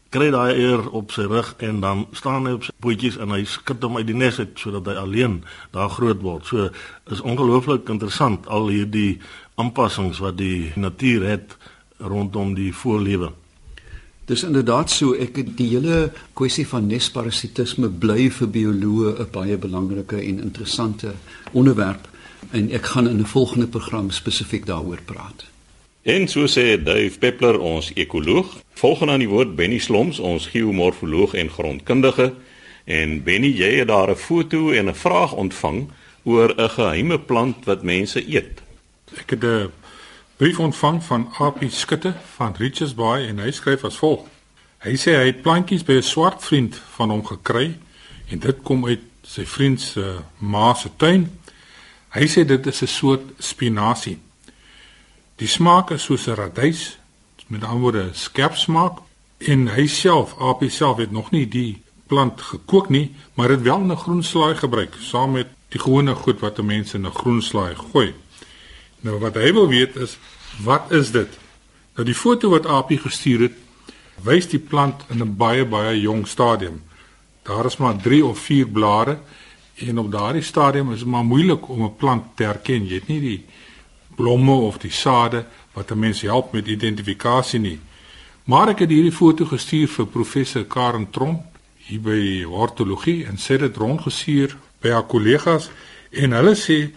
kry 0.10 0.30
daai 0.32 0.54
eier 0.56 0.86
op 0.96 1.12
sy 1.12 1.26
rug 1.28 1.50
en 1.64 1.82
dan 1.84 2.06
staan 2.16 2.48
hy 2.48 2.54
op 2.58 2.64
sy 2.64 2.74
pootjies 2.84 3.18
en 3.22 3.34
hy 3.36 3.44
skud 3.50 3.84
hom 3.84 4.00
uit 4.00 4.08
die 4.08 4.16
nes 4.16 4.40
uit 4.40 4.54
sodat 4.60 4.88
hy 4.88 4.96
alleen 5.02 5.42
daar 5.76 5.92
groot 5.92 6.22
word. 6.24 6.48
So 6.48 6.70
is 7.12 7.22
ongelooflik 7.22 7.90
interessant 7.92 8.48
al 8.48 8.70
hierdie 8.72 9.20
aanpassings 9.60 10.22
wat 10.24 10.40
die 10.40 10.72
natuur 10.80 11.28
het 11.28 11.58
rondom 12.00 12.56
die 12.56 12.72
voorlewe. 12.74 13.34
Dis 14.28 14.44
inderdaad 14.44 14.92
so 14.92 15.14
ek 15.16 15.38
die 15.56 15.70
hele 15.72 16.10
kwessie 16.36 16.66
van 16.68 16.90
nesparasitisme 16.92 17.88
bly 17.88 18.26
vir 18.36 18.50
bioloë 18.52 19.12
'n 19.24 19.30
baie 19.32 19.58
belangrike 19.58 20.18
en 20.20 20.42
interessante 20.44 21.14
onderwerp 21.54 22.10
en 22.52 22.68
ek 22.72 22.86
gaan 22.86 23.08
in 23.08 23.22
'n 23.22 23.26
volgende 23.26 23.68
program 23.68 24.12
spesifiek 24.12 24.66
daaroor 24.66 25.00
praat. 25.06 25.46
En 26.02 26.28
so 26.28 26.46
sê 26.46 26.84
Dave 26.84 27.18
Peppler 27.20 27.60
ons 27.60 27.92
ekoloog, 27.94 28.58
volgens 28.74 29.12
aan 29.12 29.20
die 29.20 29.30
woord 29.30 29.56
Benny 29.56 29.78
Sloms 29.78 30.20
ons 30.20 30.48
geomorfoloog 30.48 31.34
en 31.34 31.50
grondkundige 31.50 32.34
en 32.86 33.24
Benny 33.24 33.56
jy 33.56 33.80
het 33.80 33.88
daar 33.88 34.12
'n 34.12 34.16
foto 34.16 34.72
en 34.72 34.90
'n 34.90 34.96
vraag 34.96 35.34
ontvang 35.34 35.88
oor 36.24 36.54
'n 36.58 36.70
geheime 36.70 37.20
plant 37.20 37.66
wat 37.66 37.84
mense 37.84 38.20
eet. 38.36 38.62
Ek 39.16 39.30
het 39.30 39.44
'n 39.44 39.72
brief 40.38 40.60
ontvang 40.60 41.04
van 41.04 41.34
AP 41.38 41.64
Skutte 41.70 42.14
van 42.36 42.56
Richards 42.58 42.94
Bay 42.94 43.28
en 43.28 43.40
hy 43.42 43.52
skryf 43.52 43.84
as 43.88 43.98
volg. 43.98 44.28
Hy 44.86 44.94
sê 44.94 45.16
hy 45.18 45.32
het 45.32 45.42
plantjies 45.42 45.86
by 45.86 45.98
'n 45.98 46.06
swart 46.06 46.44
vriend 46.46 46.76
van 46.98 47.10
hom 47.10 47.26
gekry 47.26 47.78
en 48.30 48.40
dit 48.40 48.58
kom 48.64 48.86
uit 48.86 49.02
sy 49.24 49.46
vriend 49.46 49.82
se 49.82 50.20
ma 50.38 50.74
se 50.74 50.90
tuin. 50.98 51.26
Hy 52.14 52.28
sê 52.28 52.46
dit 52.46 52.68
is 52.68 52.82
'n 52.82 52.88
soort 52.88 53.24
spinasie. 53.40 54.20
Die 55.36 55.48
smaak 55.48 55.92
is 55.92 56.04
soos 56.04 56.28
'n 56.28 56.36
radys, 56.36 56.98
met 57.48 57.64
ander 57.64 57.82
woorde 57.82 58.10
skerp 58.14 58.56
smaak 58.56 58.98
en 59.38 59.68
hy 59.68 59.88
self, 59.88 60.36
AP 60.40 60.70
self 60.70 60.98
het 60.98 61.12
nog 61.12 61.32
nie 61.32 61.48
die 61.48 61.82
plant 62.08 62.42
gekook 62.42 62.90
nie, 62.90 63.16
maar 63.34 63.48
dit 63.48 63.62
wel 63.62 63.80
'n 63.80 63.96
groenslaai 63.96 64.56
gebruik 64.56 64.96
saam 65.00 65.32
met 65.32 65.48
die 65.70 65.80
gewone 65.80 66.16
goed 66.16 66.40
wat 66.40 66.62
mense 66.62 66.98
in 66.98 67.06
'n 67.06 67.12
groenslaai 67.12 67.76
gooi. 67.76 68.14
Nou 69.02 69.20
wat 69.20 69.36
hy 69.36 69.52
wil 69.54 69.68
weet 69.68 69.96
is 69.96 70.18
wat 70.64 70.92
is 70.92 71.12
dit? 71.12 71.30
Nou 71.96 72.06
die 72.06 72.18
foto 72.18 72.50
wat 72.50 72.66
Apie 72.66 72.98
gestuur 72.98 73.48
het, 73.48 73.58
wys 74.26 74.48
die 74.50 74.60
plant 74.60 75.04
in 75.10 75.22
'n 75.22 75.36
baie 75.38 75.66
baie 75.66 76.00
jong 76.02 76.28
stadium. 76.28 76.82
Daar 77.44 77.66
is 77.66 77.78
maar 77.78 77.96
3 77.96 78.26
of 78.26 78.40
4 78.40 78.68
blare 78.68 79.20
en 79.76 79.98
op 79.98 80.12
daardie 80.12 80.42
stadium 80.42 80.92
is 80.92 81.00
dit 81.00 81.08
maar 81.08 81.26
moeilik 81.26 81.70
om 81.70 81.84
'n 81.84 81.96
plant 81.96 82.24
te 82.36 82.44
herken. 82.44 82.88
Jy 82.88 82.94
het 82.94 83.08
nie 83.08 83.20
die 83.20 83.46
blomme 84.16 84.52
of 84.52 84.78
die 84.78 84.92
sade 84.92 85.46
wat 85.74 85.92
'n 85.92 86.00
mens 86.00 86.22
help 86.22 86.52
met 86.54 86.68
identifikasie 86.68 87.60
nie. 87.60 87.80
Maar 88.44 88.70
ek 88.70 88.80
het 88.80 88.90
hierdie 88.90 89.12
foto 89.12 89.46
gestuur 89.46 89.88
vir 89.88 90.06
professor 90.06 90.66
Karen 90.66 91.10
Tron 91.10 91.42
hier 91.76 92.02
by 92.02 92.44
hortologie 92.44 93.26
en 93.26 93.38
sê 93.38 93.58
dit 93.58 93.78
rondgestuur 93.78 94.58
by 94.82 94.90
haar 94.90 95.06
kollegas 95.06 95.70
en 96.12 96.32
hulle 96.32 96.56
sê 96.56 96.92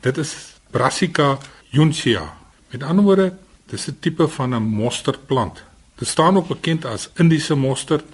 dit 0.00 0.18
is 0.18 0.55
Brassica 0.76 1.38
juncea. 1.68 2.36
Met 2.68 2.82
ander 2.82 3.04
woorde, 3.04 3.36
dis 3.66 3.86
'n 3.88 3.96
tipe 4.00 4.28
van 4.28 4.54
'n 4.54 4.62
mosterdplant. 4.62 5.62
Dit 5.94 6.08
staan 6.08 6.36
ook 6.36 6.48
bekend 6.48 6.84
as 6.84 7.10
Indiese 7.14 7.54
mosterd, 7.54 8.04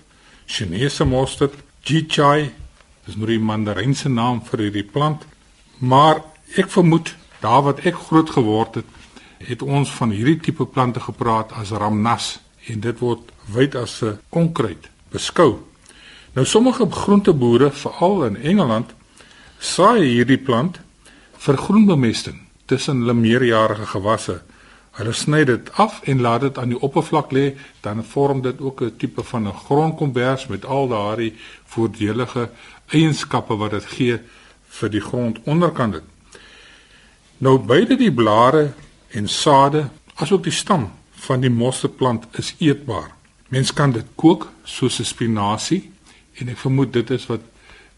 Chinese 0.47 1.05
mosterd, 1.05 1.55
Jichai. 1.81 2.55
Dis 3.05 3.17
nou 3.17 3.27
die 3.27 3.39
mandarynse 3.39 4.09
naam 4.09 4.43
vir 4.45 4.59
hierdie 4.59 4.91
plant. 4.93 5.25
Maar 5.79 6.23
ek 6.55 6.71
vermoed 6.71 7.17
daar 7.41 7.63
wat 7.63 7.79
ek 7.79 7.95
groot 7.95 8.31
geword 8.31 8.75
het, 8.75 8.87
het 9.39 9.63
ons 9.63 9.91
van 9.91 10.11
hierdie 10.11 10.41
tipe 10.41 10.65
plante 10.65 11.01
gepraat 11.01 11.53
as 11.53 11.71
ramnas 11.71 12.41
en 12.67 12.81
dit 12.81 12.99
word 12.99 13.33
wyd 13.47 13.75
as 13.75 14.03
'n 14.03 14.19
onkruid 14.29 14.91
beskou. 15.11 15.59
Nou 16.33 16.47
sommige 16.47 16.91
groenteboere, 16.91 17.71
veral 17.71 18.25
in 18.25 18.37
Engeland, 18.37 18.95
saai 19.59 20.05
hierdie 20.05 20.39
plant 20.39 20.81
vir 21.39 21.57
groenbemesting 21.57 22.52
tussen 22.73 23.05
hulle 23.05 23.15
meerjarige 23.15 23.87
gewasse. 23.87 24.41
Hulle 24.97 25.13
sny 25.17 25.43
dit 25.49 25.71
af 25.81 26.01
en 26.09 26.21
laat 26.25 26.41
dit 26.47 26.59
aan 26.61 26.73
die 26.73 26.81
oppervlak 26.87 27.33
lê, 27.37 27.53
dan 27.85 28.05
vorm 28.05 28.41
dit 28.45 28.61
ook 28.61 28.83
'n 28.83 28.97
tipe 28.97 29.23
van 29.23 29.49
'n 29.49 29.61
grondkombers 29.65 30.47
met 30.47 30.65
al 30.65 30.89
daardie 30.89 31.35
voordelige 31.65 32.49
eienskappe 32.89 33.57
wat 33.57 33.71
dit 33.71 33.85
gee 33.85 34.19
vir 34.69 34.91
die 34.91 35.01
grond 35.01 35.39
onderkant 35.45 35.93
dit. 35.93 36.07
Nou 37.39 37.59
beide 37.59 37.97
die 37.97 38.13
blare 38.13 38.73
en 39.09 39.29
sade, 39.29 39.89
asook 40.15 40.43
die 40.43 40.53
stam 40.53 40.91
van 41.11 41.41
die 41.41 41.51
mosterdplant 41.51 42.27
is 42.39 42.55
eetbaar. 42.59 43.11
Mens 43.49 43.73
kan 43.73 43.93
dit 43.93 44.07
kook 44.15 44.51
soos 44.65 44.99
'n 44.99 45.05
spinasie 45.05 45.93
en 46.35 46.49
ek 46.49 46.59
vermoed 46.59 46.93
dit 46.93 47.11
is 47.11 47.27
wat 47.27 47.41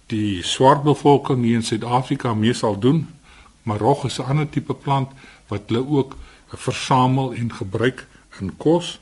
die 0.07 0.43
swart 0.43 0.83
bevolking 0.83 1.45
hier 1.45 1.55
in 1.55 1.63
Suid-Afrika 1.63 2.35
meestal 2.35 2.79
doen 2.79 3.07
maar 3.65 3.79
rog 3.79 4.05
is 4.05 4.19
'n 4.19 4.29
ander 4.29 4.49
tipe 4.49 4.75
plant 4.75 5.09
wat 5.49 5.63
hulle 5.67 5.89
ook 5.89 6.17
versamel 6.49 7.33
en 7.33 7.53
gebruik 7.53 8.07
in 8.41 8.57
kos. 8.57 9.01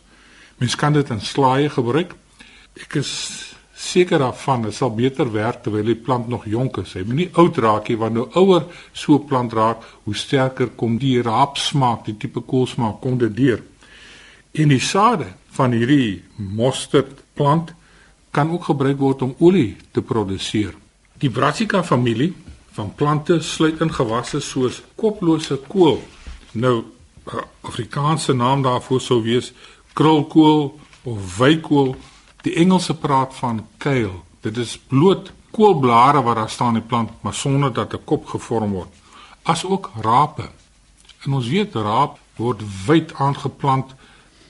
Mens 0.57 0.77
kan 0.77 0.93
dit 0.93 1.11
in 1.11 1.21
slaaie 1.21 1.71
gebruik. 1.71 2.15
Ek 2.75 2.95
is 2.95 3.13
seker 3.75 4.19
daarvan 4.19 4.63
dit 4.63 4.75
sal 4.75 4.95
beter 4.95 5.33
werk 5.33 5.63
terwyl 5.63 5.85
die 5.91 5.99
plant 5.99 6.29
nog 6.29 6.45
jonk 6.47 6.77
is. 6.77 6.95
Hy 6.95 7.03
moet 7.07 7.19
nie 7.19 7.31
oud 7.33 7.59
raak 7.59 7.89
nie 7.89 7.99
want 7.99 8.15
nou 8.15 8.29
ouer 8.39 8.65
so 8.93 9.15
'n 9.15 9.27
plant 9.27 9.53
raak, 9.53 9.83
hoe 10.05 10.15
sterker 10.15 10.69
kom 10.77 10.99
die 10.99 11.23
raapsmaak, 11.23 12.05
die 12.05 12.17
tipe 12.17 12.41
koolsmaak 12.41 13.01
kom 13.01 13.19
dit 13.19 13.37
deur. 13.37 13.63
En 14.53 14.69
die 14.69 14.81
sade 14.81 15.27
van 15.51 15.73
hierdie 15.73 16.23
mosterdplant 16.37 17.75
kan 18.31 18.51
ook 18.51 18.65
gebruik 18.65 18.99
word 18.99 19.23
om 19.23 19.35
olie 19.39 19.77
te 19.93 20.03
produseer. 20.03 20.75
Die 21.19 21.31
Brassica 21.31 21.83
familie 21.83 22.33
van 22.73 22.95
plante 22.95 23.41
sluit 23.41 23.81
in 23.81 23.93
gewasse 23.93 24.41
soos 24.41 24.83
koplose 24.95 25.57
kool. 25.69 26.01
Nou 26.53 26.83
Afrikaanse 27.61 28.33
naam 28.33 28.63
daarvoor 28.63 29.01
sou 29.01 29.21
wees 29.23 29.53
krulkool 29.93 30.81
of 31.03 31.37
wykool. 31.39 31.95
Die 32.43 32.55
Engelse 32.55 32.95
praat 32.95 33.35
van 33.35 33.67
kale. 33.79 34.19
Dit 34.41 34.57
is 34.57 34.79
bloot 34.79 35.33
koolblare 35.53 36.23
wat 36.23 36.37
daar 36.37 36.51
staan 36.51 36.75
in 36.75 36.81
die 36.81 36.89
plant, 36.89 37.11
maar 37.21 37.35
sonder 37.35 37.73
dat 37.73 37.95
'n 37.95 38.05
kop 38.05 38.27
gevorm 38.27 38.73
word. 38.73 38.89
Asook 39.43 39.91
rape. 40.01 40.51
En 41.25 41.33
ons 41.33 41.49
weet 41.49 41.75
raap 41.75 42.19
word 42.37 42.63
wyd 42.87 43.15
aangeplant 43.15 43.95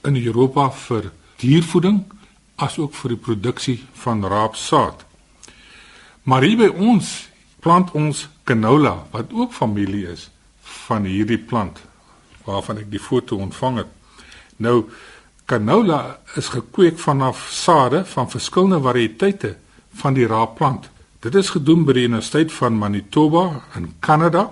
in 0.04 0.16
Europa 0.16 0.70
vir 0.70 1.12
diervoeding 1.36 2.04
asook 2.54 2.94
vir 2.94 3.08
die 3.08 3.18
produksie 3.18 3.84
van 3.92 4.24
raapsaad. 4.24 5.04
Maar 6.22 6.42
hier 6.42 6.56
by 6.56 6.70
ons 6.78 7.28
plant 7.62 7.92
ons 7.94 8.26
canola 8.48 8.96
wat 9.14 9.32
ook 9.32 9.54
familie 9.54 10.06
is 10.10 10.28
van 10.86 11.06
hierdie 11.06 11.38
plant 11.38 11.78
waarvan 12.46 12.80
ek 12.82 12.88
die 12.90 13.02
foto 13.02 13.38
ontvang 13.38 13.82
het. 13.84 13.90
Nou 14.58 14.88
canola 15.46 16.18
is 16.38 16.50
gekweek 16.54 16.98
vanaf 16.98 17.46
sade 17.54 18.02
van 18.14 18.30
verskillende 18.30 18.80
variëteite 18.82 19.54
van 20.02 20.16
die 20.18 20.26
raapplant. 20.26 20.88
Dit 21.22 21.34
is 21.38 21.52
gedoen 21.54 21.84
by 21.86 21.94
die 21.94 22.08
Universiteit 22.08 22.52
van 22.52 22.78
Manitoba 22.78 23.62
in 23.78 23.92
Kanada 24.02 24.48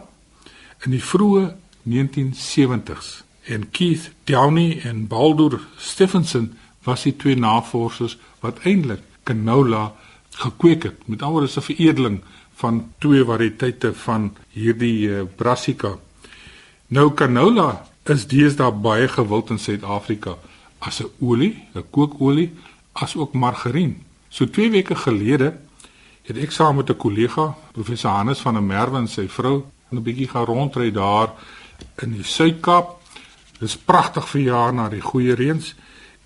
in 0.84 0.94
die 0.94 1.02
vroeë 1.02 1.48
1970s. 1.90 3.22
En 3.50 3.70
Keith 3.74 4.10
Downey 4.30 4.80
en 4.86 5.06
Baldur 5.10 5.58
Stephenson 5.78 6.52
was 6.86 7.02
die 7.08 7.16
twee 7.16 7.36
navorsers 7.36 8.18
wat 8.44 8.62
eintlik 8.68 9.02
canola 9.26 9.90
gekweek 10.40 10.86
het 10.86 11.08
met 11.08 11.22
alreeds 11.22 11.58
'n 11.58 11.66
veredeling 11.66 12.20
van 12.60 12.80
twee 12.98 13.24
variëteite 13.24 13.92
van 14.04 14.30
hierdie 14.56 15.08
uh, 15.08 15.22
brassica. 15.36 15.96
Nou 16.88 17.10
canola 17.14 17.86
is 18.10 18.26
deesdae 18.26 18.72
baie 18.72 19.08
gewild 19.08 19.50
in 19.54 19.58
Suid-Afrika 19.58 20.36
as 20.80 21.00
'n 21.00 21.10
olie, 21.20 21.54
'n 21.74 21.84
kookolie, 21.90 22.50
as 22.92 23.16
ook 23.16 23.32
margarien. 23.32 24.02
So 24.28 24.46
2 24.46 24.70
weke 24.70 24.94
gelede 24.94 25.56
het 26.22 26.36
ek 26.36 26.50
saam 26.50 26.76
met 26.76 26.90
'n 26.90 26.96
kollega, 26.96 27.54
professor 27.72 28.10
Hannes 28.10 28.40
van 28.40 28.54
der 28.54 28.62
Merwe 28.62 28.98
en 28.98 29.08
sy 29.08 29.28
vrou, 29.28 29.64
'n 29.90 30.02
bietjie 30.02 30.28
gaan 30.28 30.44
rondry 30.44 30.90
daar 30.90 31.30
in 32.02 32.12
die 32.12 32.24
Suid-Kaap. 32.24 32.98
Dis 33.58 33.76
pragtig 33.76 34.28
vir 34.28 34.40
jaar 34.40 34.72
na 34.72 34.88
die 34.88 35.00
goeie 35.00 35.34
reëns 35.34 35.74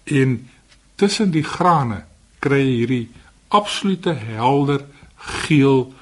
en 0.05 0.49
tussen 0.95 1.31
die 1.31 1.43
grane 1.43 2.05
kry 2.39 2.61
jy 2.61 2.77
hierdie 2.77 3.09
absolute 3.49 4.13
helder 4.13 4.85
geel 5.17 5.95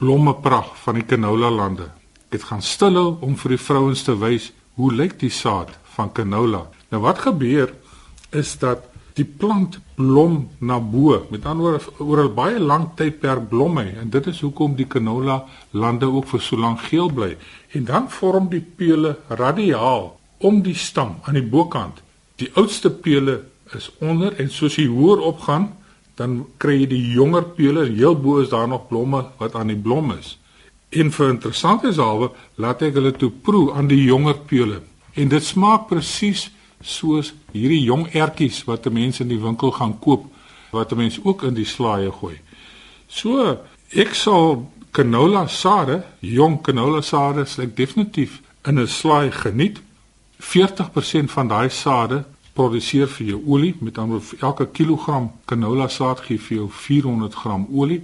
blommepragt 0.00 0.80
van 0.84 0.96
die 0.98 1.04
canola 1.04 1.50
lande. 1.52 1.90
Ek 2.30 2.38
het 2.38 2.48
gaan 2.48 2.62
stilhou 2.64 3.18
om 3.20 3.36
vir 3.36 3.56
die 3.56 3.64
vrouens 3.64 4.02
te 4.06 4.14
wys 4.16 4.50
hoe 4.80 4.92
lyk 4.94 5.18
die 5.20 5.32
saad 5.34 5.74
van 5.96 6.12
canola. 6.16 6.64
Nou 6.90 7.02
wat 7.04 7.20
gebeur 7.26 7.74
is 8.32 8.54
dat 8.62 8.86
die 9.18 9.26
plant 9.26 9.78
blom 9.98 10.48
na 10.58 10.78
bo. 10.80 11.18
Met 11.30 11.44
ander 11.44 11.76
woorde 11.98 12.04
oor 12.04 12.24
'n 12.24 12.34
baie 12.34 12.58
lang 12.58 12.88
tydperk 12.96 13.48
blom 13.48 13.76
hy 13.78 13.88
en 14.00 14.10
dit 14.10 14.26
is 14.26 14.40
hoekom 14.40 14.76
die 14.76 14.86
canola 14.86 15.44
lande 15.70 16.06
ook 16.06 16.26
vir 16.26 16.40
so 16.40 16.56
lank 16.56 16.80
geel 16.80 17.10
bly. 17.12 17.36
En 17.72 17.84
dan 17.84 18.10
vorm 18.10 18.48
die 18.48 18.64
pele 18.76 19.16
radiaal 19.28 20.18
om 20.38 20.62
die 20.62 20.74
stam 20.74 21.16
aan 21.22 21.34
die 21.34 21.48
bokant. 21.50 22.02
Die 22.36 22.50
oudste 22.54 22.90
pele 22.90 23.42
is 23.74 23.90
onder 24.00 24.32
en 24.40 24.50
soos 24.50 24.76
hy 24.76 24.86
hoër 24.86 25.20
opgaan, 25.20 25.72
dan 26.20 26.42
kry 26.60 26.82
jy 26.82 26.88
die 26.90 27.04
jonger 27.14 27.46
pele 27.56 27.86
heel 27.88 28.14
bo 28.20 28.42
is 28.42 28.52
daar 28.52 28.68
nog 28.68 28.88
blomme 28.90 29.22
wat 29.40 29.54
aan 29.56 29.72
die 29.72 29.82
blom 29.88 30.12
is. 30.12 30.36
En 30.92 31.12
vir 31.14 31.30
interessante 31.32 31.92
salwe 31.96 32.28
laat 32.60 32.82
ek 32.84 32.98
hulle 32.98 33.12
toe 33.16 33.30
proe 33.30 33.70
aan 33.72 33.88
die 33.88 34.02
jonger 34.04 34.36
pele. 34.50 34.82
En 35.16 35.30
dit 35.32 35.44
smaak 35.44 35.88
presies 35.88 36.50
soos 36.84 37.32
hierdie 37.54 37.82
jong 37.86 38.08
ertjies 38.12 38.62
wat 38.68 38.88
mense 38.92 39.22
in 39.24 39.32
die 39.32 39.40
winkel 39.40 39.72
gaan 39.78 39.96
koop 40.04 40.26
wat 40.74 40.92
mense 40.98 41.22
ook 41.24 41.46
in 41.48 41.56
die 41.56 41.68
slaaie 41.68 42.12
gooi. 42.12 42.36
So 43.08 43.56
ek 43.90 44.12
sal 44.14 44.66
canola 44.92 45.46
sade, 45.48 46.02
jong 46.20 46.60
canola 46.66 47.00
sade, 47.02 47.46
ek 47.62 47.76
definitief 47.76 48.40
in 48.66 48.78
'n 48.78 48.86
slaai 48.86 49.30
geniet. 49.32 49.80
40% 50.40 51.30
van 51.30 51.48
daai 51.48 51.70
sade 51.70 52.24
produseer 52.52 53.08
vir 53.08 53.26
jou 53.26 53.42
olie, 53.46 53.74
met 53.80 53.98
ander 53.98 54.20
vir 54.20 54.38
elke 54.40 54.66
kilogram 54.72 55.30
canola 55.44 55.88
saad 55.88 56.20
gee 56.20 56.38
vir 56.38 56.56
jou 56.56 56.68
400 56.70 57.34
gram 57.34 57.66
olie. 57.72 58.02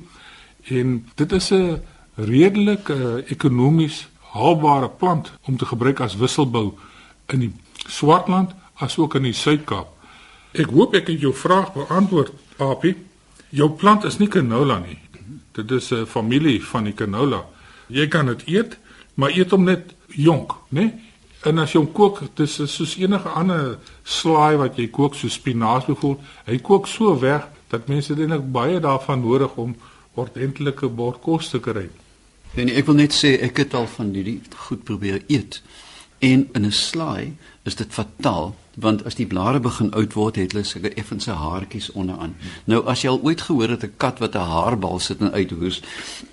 En 0.68 1.06
dit 1.14 1.32
is 1.32 1.50
'n 1.52 1.82
redelik 2.14 2.88
uh, 2.88 3.30
ekonomies 3.30 4.08
haalbare 4.32 4.88
plant 4.88 5.32
om 5.44 5.56
te 5.56 5.66
gebruik 5.66 6.00
as 6.00 6.16
wisselbou 6.16 6.72
in 7.26 7.40
die 7.40 7.52
Swartland 7.86 8.54
asook 8.74 9.14
in 9.14 9.22
die 9.22 9.32
Suid-Kaap. 9.32 9.88
Ek 10.52 10.70
hoop 10.72 10.94
ek 10.94 11.06
het 11.12 11.20
jou 11.20 11.34
vraag 11.34 11.72
beantwoord, 11.72 12.32
Papie. 12.56 12.96
Jou 13.50 13.70
plant 13.70 14.04
is 14.04 14.18
nie 14.18 14.28
canola 14.28 14.78
nie. 14.78 14.98
Dit 15.52 15.70
is 15.70 15.92
'n 15.92 16.06
familie 16.06 16.64
van 16.64 16.84
die 16.84 16.94
canola. 16.94 17.44
Jy 17.88 18.08
kan 18.08 18.26
dit 18.26 18.42
eet, 18.46 18.78
maar 19.14 19.30
eet 19.30 19.50
hom 19.50 19.64
net 19.64 19.94
jonk, 20.06 20.52
né? 20.68 20.92
En 21.46 21.62
as 21.62 21.72
jy 21.72 21.78
hom 21.78 21.92
kook, 21.94 22.24
dis 22.38 22.56
soos 22.58 22.96
enige 22.98 23.30
ander 23.38 23.76
slaai 24.02 24.56
wat 24.58 24.78
jy 24.80 24.88
kook, 24.90 25.14
so 25.14 25.30
spinaas 25.30 25.86
byvoorbeeld, 25.86 26.24
hy 26.48 26.58
kook 26.58 26.88
so 26.90 27.14
weg 27.22 27.46
dat 27.70 27.86
mense 27.90 28.14
eintlik 28.14 28.48
baie 28.54 28.80
daarvan 28.82 29.22
nodig 29.22 29.54
om 29.62 29.76
ordentlike 30.18 30.90
bord 30.90 31.20
kos 31.22 31.52
te 31.52 31.60
kry. 31.62 31.86
En 32.56 32.70
ek 32.72 32.86
wil 32.88 32.98
net 32.98 33.14
sê 33.14 33.36
ek 33.46 33.60
het 33.62 33.74
al 33.78 33.86
van 33.94 34.10
hierdie 34.16 34.40
goed 34.66 34.82
probeer 34.88 35.22
eet. 35.28 35.60
En 36.18 36.48
in 36.54 36.66
'n 36.66 36.72
slaai 36.72 37.36
is 37.64 37.76
dit 37.76 37.90
fataal 37.92 38.54
want 38.76 39.04
as 39.08 39.16
die 39.16 39.26
blare 39.26 39.60
begin 39.60 39.92
oud 39.96 40.12
word 40.12 40.36
het 40.36 40.52
hulle 40.52 40.64
sulke 40.68 40.92
effense 41.00 41.32
haartjies 41.32 41.88
onderaan. 41.92 42.34
Nou 42.68 42.82
as 42.92 43.02
jy 43.02 43.10
al 43.10 43.22
ooit 43.24 43.40
gehoor 43.40 43.72
het 43.72 43.84
'n 43.84 43.94
kat 43.96 44.18
wat 44.20 44.36
'n 44.36 44.50
haarbal 44.52 44.98
sit 44.98 45.20
en 45.20 45.32
uithoes, 45.32 45.82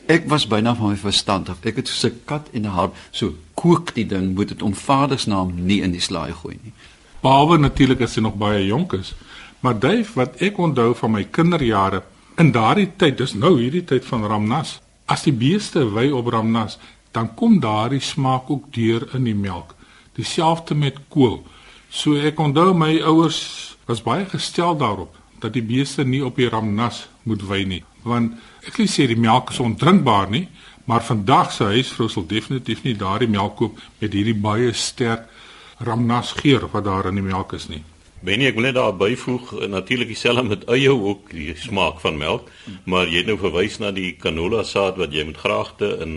ek 0.07 0.27
was 0.29 0.47
byna 0.47 0.75
van 0.75 0.89
my 0.89 0.95
verstand 0.95 1.49
af. 1.49 1.65
Ek 1.65 1.75
het 1.75 1.87
so 1.87 2.07
'n 2.07 2.19
kat 2.25 2.49
en 2.53 2.61
'n 2.61 2.75
haar 2.75 2.89
so 3.11 3.33
kook 3.53 3.93
die 3.95 4.05
ding 4.05 4.35
moet 4.35 4.47
dit 4.47 4.61
om 4.61 4.73
vadersnaam 4.73 5.65
nie 5.65 5.81
in 5.81 5.91
die 5.91 6.01
slaai 6.01 6.33
gooi 6.33 6.57
nie. 6.63 6.73
Behalwe 7.21 7.57
natuurlik 7.57 8.01
as 8.01 8.15
hy 8.15 8.21
nog 8.21 8.35
baie 8.35 8.65
jonk 8.65 8.93
is. 8.93 9.13
Maar 9.59 9.79
Dave, 9.79 10.11
wat 10.13 10.35
ek 10.35 10.57
onthou 10.57 10.95
van 10.95 11.11
my 11.11 11.23
kinderjare, 11.23 12.03
in 12.35 12.51
daardie 12.51 12.89
tyd, 12.97 13.17
dis 13.17 13.33
nou 13.33 13.53
hierdie 13.59 13.83
tyd 13.87 14.05
van 14.05 14.25
Ramnas, 14.25 14.81
as 15.05 15.23
die 15.23 15.33
beeste 15.33 15.85
wy 15.93 16.09
op 16.11 16.27
Ramnas, 16.27 16.77
dan 17.13 17.29
kom 17.37 17.59
daardie 17.61 18.01
smaak 18.01 18.49
ook 18.49 18.71
deur 18.73 19.07
in 19.13 19.23
die 19.23 19.37
melk. 19.37 19.75
Dieselfde 20.17 20.75
met 20.75 20.97
kool. 21.07 21.43
So 21.93 22.17
ek 22.17 22.39
onthou 22.41 22.71
my 22.73 22.95
ouers 23.05 23.75
was 23.85 23.99
baie 24.01 24.23
gestel 24.25 24.73
daarop 24.81 25.13
dat 25.43 25.53
die 25.53 25.61
beeste 25.61 26.01
nie 26.01 26.23
op 26.25 26.39
die 26.41 26.47
ramnas 26.49 27.03
moet 27.29 27.43
wy 27.45 27.59
nie, 27.69 27.83
want 28.01 28.39
ek 28.65 28.79
wil 28.79 28.89
sê 28.89 29.05
die 29.11 29.19
melk 29.19 29.51
is 29.53 29.59
ondrinkbaar 29.61 30.31
nie, 30.33 30.47
maar 30.89 31.05
vandag 31.05 31.51
se 31.53 31.67
huisvrou 31.69 32.07
sal 32.09 32.25
definitief 32.25 32.81
nie 32.87 32.95
daardie 32.97 33.29
melk 33.29 33.59
koop 33.59 33.77
met 34.01 34.09
hierdie 34.09 34.33
baie 34.33 34.73
sterk 34.73 35.29
ramnas 35.85 36.33
geur 36.39 36.65
wat 36.73 36.87
daar 36.89 37.11
in 37.11 37.21
die 37.21 37.27
melk 37.27 37.53
is 37.59 37.69
nie. 37.69 37.83
Benie, 38.25 38.49
ek 38.49 38.57
wil 38.57 38.69
net 38.71 38.79
daar 38.79 38.97
byvoeg 38.97 39.53
natuurlik 39.69 40.15
dieselfde 40.15 40.47
met 40.49 40.65
eie 40.73 40.89
ook 40.89 41.29
die 41.29 41.53
smaak 41.59 42.01
van 42.01 42.17
melk, 42.17 42.49
maar 42.89 43.05
jy 43.05 43.21
het 43.21 43.29
nou 43.29 43.37
verwys 43.37 43.77
na 43.83 43.93
die 43.93 44.15
canola 44.17 44.65
saad 44.65 44.97
wat 44.97 45.13
jy 45.13 45.27
met 45.29 45.37
graagte 45.45 45.93
in 46.01 46.15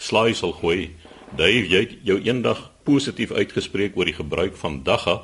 slaai 0.00 0.32
sal 0.32 0.56
gooi. 0.62 0.94
Dave, 1.36 1.66
jy 1.68 1.84
het 1.84 1.98
jou 2.08 2.22
eendag 2.24 2.70
positief 2.82 3.32
uitgespreek 3.32 3.96
oor 3.96 4.04
die 4.04 4.14
gebruik 4.14 4.56
van 4.56 4.82
dagga. 4.82 5.20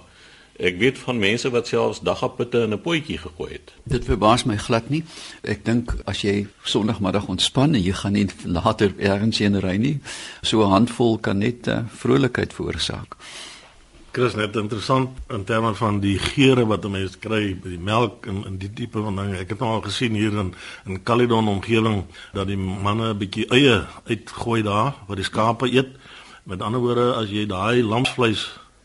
Ek 0.57 0.79
weet 0.81 0.99
van 0.99 1.19
mense 1.21 1.51
wat 1.53 1.69
selfs 1.69 2.01
daggapitte 2.01 2.63
in 2.65 2.73
'n 2.73 2.81
potjie 2.81 3.19
gegooi 3.19 3.53
het. 3.53 3.73
Dit 3.85 4.05
verbaas 4.05 4.45
my 4.45 4.57
glad 4.57 4.89
nie. 4.89 5.05
Ek 5.43 5.65
dink 5.65 5.95
as 6.05 6.21
jy 6.21 6.47
Sondagmiddag 6.65 7.29
ontspan 7.29 7.75
en 7.75 7.83
jy 7.83 7.93
gaan 7.93 8.13
nie 8.13 8.27
later 8.45 8.95
ergens 8.99 9.39
heen 9.39 9.61
ry 9.61 9.77
nie, 9.77 10.01
so 10.43 10.65
'n 10.65 10.71
handvol 10.71 11.19
kan 11.19 11.39
net 11.39 11.69
uh, 11.69 11.85
vrolikheid 11.89 12.53
veroorsaak. 12.53 13.17
Chris 14.17 14.33
net 14.33 14.55
interessant 14.57 15.11
in 15.29 15.43
terme 15.45 15.75
van 15.77 15.99
die 16.01 16.17
geure 16.19 16.65
wat 16.67 16.85
'n 16.85 16.91
mens 16.91 17.19
kry 17.19 17.55
by 17.55 17.69
die 17.69 17.79
melk 17.79 18.27
en 18.27 18.45
in 18.47 18.57
die 18.57 18.73
tipe 18.73 19.03
van 19.03 19.17
dinge. 19.17 19.37
Ek 19.37 19.49
het 19.49 19.59
nou 19.59 19.71
al 19.71 19.83
gesien 19.83 20.15
hier 20.15 20.33
in 20.33 20.55
in 20.87 21.03
Caledon 21.03 21.49
omgewing 21.49 22.05
dat 22.33 22.47
die 22.47 22.57
manne 22.57 23.13
'n 23.13 23.19
bietjie 23.19 23.47
eie 23.51 23.85
uitgooi 24.09 24.63
daar 24.63 24.95
wat 25.07 25.17
die 25.17 25.25
skape 25.25 25.69
eet. 25.69 25.93
Met 26.47 26.61
ander 26.63 26.79
woorde, 26.79 27.09
as 27.19 27.33
jy 27.35 27.43
daai 27.51 27.83
lamsvleis 27.83 28.45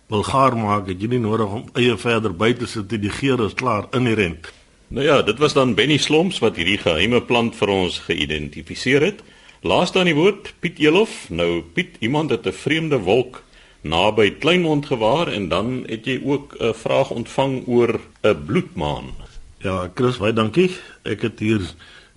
wil 0.10 0.24
gaar 0.26 0.56
maak, 0.58 0.88
het 0.90 0.98
jy 0.98 1.12
nie 1.12 1.20
nodig 1.22 1.52
om 1.54 1.68
eie 1.78 1.94
verder 1.94 2.34
by 2.34 2.56
te 2.58 2.66
sit. 2.66 2.90
Die 2.90 3.12
geure 3.14 3.46
is 3.52 3.54
klaar 3.54 3.86
inherent. 3.94 4.48
Nou 4.90 5.06
ja, 5.06 5.20
dit 5.22 5.38
was 5.38 5.54
dan 5.54 5.76
Benny 5.78 6.00
Sloms 6.02 6.40
wat 6.42 6.58
hierdie 6.58 6.80
geheime 6.82 7.20
plant 7.22 7.54
vir 7.60 7.70
ons 7.70 8.00
geïdentifiseer 8.08 9.06
het. 9.06 9.22
Laaste 9.62 10.02
aan 10.02 10.10
die 10.10 10.18
woord 10.18 10.56
Piet 10.58 10.82
Elof. 10.82 11.28
Nou 11.30 11.62
Piet, 11.62 12.00
iemand 12.02 12.34
het 12.34 12.50
'n 12.50 12.58
vreemde 12.64 12.98
wolk 13.06 13.44
naby 13.86 14.32
Kleinmond 14.42 14.90
gewaar 14.90 15.28
en 15.30 15.48
dan 15.54 15.86
het 15.86 16.06
jy 16.06 16.18
ook 16.26 16.58
'n 16.58 16.74
vraag 16.74 17.12
ontvang 17.12 17.68
oor 17.68 18.00
'n 18.24 18.46
bloedmaan. 18.46 19.14
Ja, 19.62 19.92
Chris, 19.94 20.18
baie 20.18 20.34
dankie. 20.34 20.72
Ek 21.04 21.22
het 21.22 21.40
hier 21.40 21.62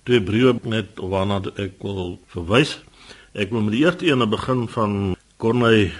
twee 0.03 0.21
briewe 0.21 0.57
net 0.63 0.97
waarna 0.97 1.41
ek 1.55 1.77
wil 1.81 2.19
verwys. 2.25 2.81
Ek 3.33 3.51
wil 3.51 3.61
met 3.61 3.73
die 3.73 3.85
eerste 3.85 4.07
een 4.07 4.29
begin 4.29 4.67
van 4.67 5.14
Corneille 5.45 5.91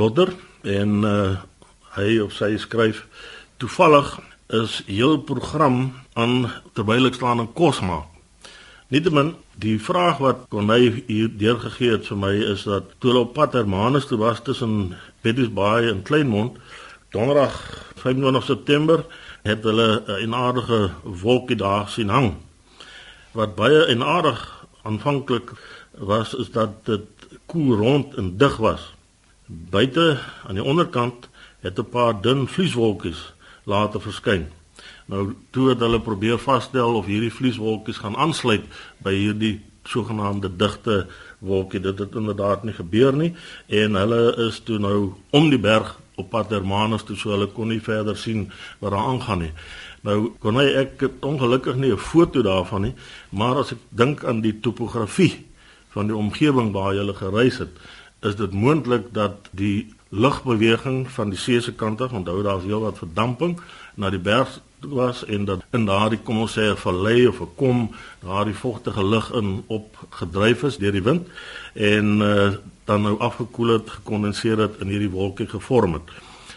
Lotter 0.00 0.30
en 0.64 1.02
uh, 1.04 1.36
hy 1.98 2.14
of 2.24 2.32
sy 2.32 2.54
skryf 2.56 3.02
toevallig 3.60 4.14
is 4.56 4.78
heel 4.88 5.18
program 5.20 5.90
aan 6.16 6.46
terwyl 6.72 7.10
ek 7.10 7.18
staan 7.18 7.42
en 7.44 7.50
kos 7.52 7.82
maak. 7.84 8.08
Nietemin 8.88 9.34
Die 9.60 9.76
vraag 9.80 10.18
wat 10.20 10.46
Corneille 10.52 11.02
hier 11.06 11.28
deurgegee 11.28 11.94
het 11.94 12.08
vir 12.08 12.18
my 12.20 12.32
is 12.44 12.66
dat 12.68 12.90
toe 13.00 13.08
hulle 13.08 13.22
op 13.24 13.30
pad 13.36 13.54
Hermanus 13.56 14.04
toe 14.08 14.18
was 14.20 14.42
tussen 14.44 14.94
Betty's 15.24 15.48
Bay 15.48 15.88
en 15.88 16.02
Kleinmond, 16.04 16.58
donderdag 17.12 17.56
25 18.02 18.44
September, 18.44 19.04
het 19.48 19.64
hulle 19.64 20.04
'n 20.20 20.34
aardige 20.34 20.90
wolkie 21.04 21.56
daar 21.56 21.88
sien 21.88 22.08
hang. 22.08 22.34
Wat 23.32 23.56
baie 23.56 23.86
enaardig 23.86 24.66
aanvanklik 24.82 25.52
was 25.96 26.34
is 26.34 26.50
dat 26.50 26.84
dit 26.84 27.15
koel 27.46 27.76
rond 27.76 28.14
en 28.14 28.36
dig 28.36 28.56
was. 28.56 28.94
Buite 29.46 30.18
aan 30.46 30.54
die 30.54 30.64
onderkant 30.64 31.28
het 31.60 31.78
'n 31.78 31.88
paar 31.88 32.20
dun 32.20 32.48
vlieswolkies 32.48 33.34
later 33.64 34.00
verskyn. 34.00 34.46
Nou 35.06 35.34
toe 35.50 35.68
het 35.68 35.78
hulle 35.78 36.00
probeer 36.00 36.38
vasstel 36.38 36.94
of 36.94 37.06
hierdie 37.06 37.32
vlieswolkies 37.32 37.96
gaan 37.96 38.16
aansluit 38.16 38.64
by 38.98 39.14
hierdie 39.14 39.60
sogenaamde 39.84 40.56
digte 40.56 41.06
wolkie. 41.38 41.80
Dit 41.80 41.98
het 41.98 42.14
inderdaad 42.14 42.64
nie 42.64 42.74
gebeur 42.74 43.14
nie 43.16 43.34
en 43.66 43.94
hulle 43.94 44.36
is 44.48 44.60
toe 44.60 44.78
nou 44.78 45.14
om 45.30 45.50
die 45.50 45.58
berg 45.58 46.00
op 46.16 46.30
pad 46.30 46.50
Hermanus 46.50 47.02
toe 47.02 47.16
so 47.16 47.30
hulle 47.30 47.46
kon 47.46 47.68
nie 47.68 47.80
verder 47.80 48.16
sien 48.16 48.50
wat 48.78 48.90
daar 48.90 49.06
aangaan 49.12 49.38
nie. 49.38 49.52
Nou 50.00 50.32
kon 50.38 50.56
hy 50.56 50.66
ek 50.82 51.08
ongelukkig 51.20 51.76
nie 51.76 51.92
'n 51.92 51.98
foto 51.98 52.42
daarvan 52.42 52.82
nie, 52.82 52.94
maar 53.30 53.56
as 53.56 53.72
ek 53.72 53.78
dink 53.90 54.24
aan 54.24 54.40
die 54.40 54.60
topografie 54.60 55.45
van 55.96 56.10
die 56.10 56.16
omgewing 56.16 56.72
waar 56.76 56.92
hulle 56.92 57.14
gereis 57.16 57.58
het, 57.64 57.72
is 58.20 58.36
dit 58.36 58.52
moontlik 58.52 59.08
dat 59.16 59.48
die 59.56 59.88
lugbeweging 60.08 61.06
van 61.10 61.32
die 61.32 61.40
see 61.40 61.60
se 61.60 61.72
kant 61.72 62.00
af, 62.04 62.12
onthou 62.12 62.42
daar's 62.44 62.64
heel 62.68 62.84
wat 62.84 63.00
verdamping 63.00 63.56
na 63.96 64.10
die 64.12 64.20
berg 64.20 64.60
was 64.80 65.24
en 65.24 65.44
dat 65.48 65.64
in 65.72 65.86
daardie 65.88 66.20
kom 66.22 66.38
ons 66.44 66.58
sê 66.58 66.68
'n 66.70 66.76
vallei 66.76 67.26
of 67.26 67.40
'n 67.40 67.54
kom 67.56 67.90
daardie 68.20 68.54
vogtige 68.54 69.04
lug 69.04 69.32
in 69.32 69.64
opgedryf 69.66 70.62
is 70.62 70.76
deur 70.76 70.92
die 70.92 71.02
wind 71.02 71.28
en 71.72 72.20
uh, 72.20 72.52
dan 72.84 73.02
nou 73.02 73.18
afgekoel 73.18 73.68
het, 73.68 73.90
gekondenseer 73.90 74.58
het 74.58 74.74
in 74.80 74.88
hierdie 74.88 75.10
wolkie 75.10 75.46
gevorm 75.46 75.92
het. 75.92 76.08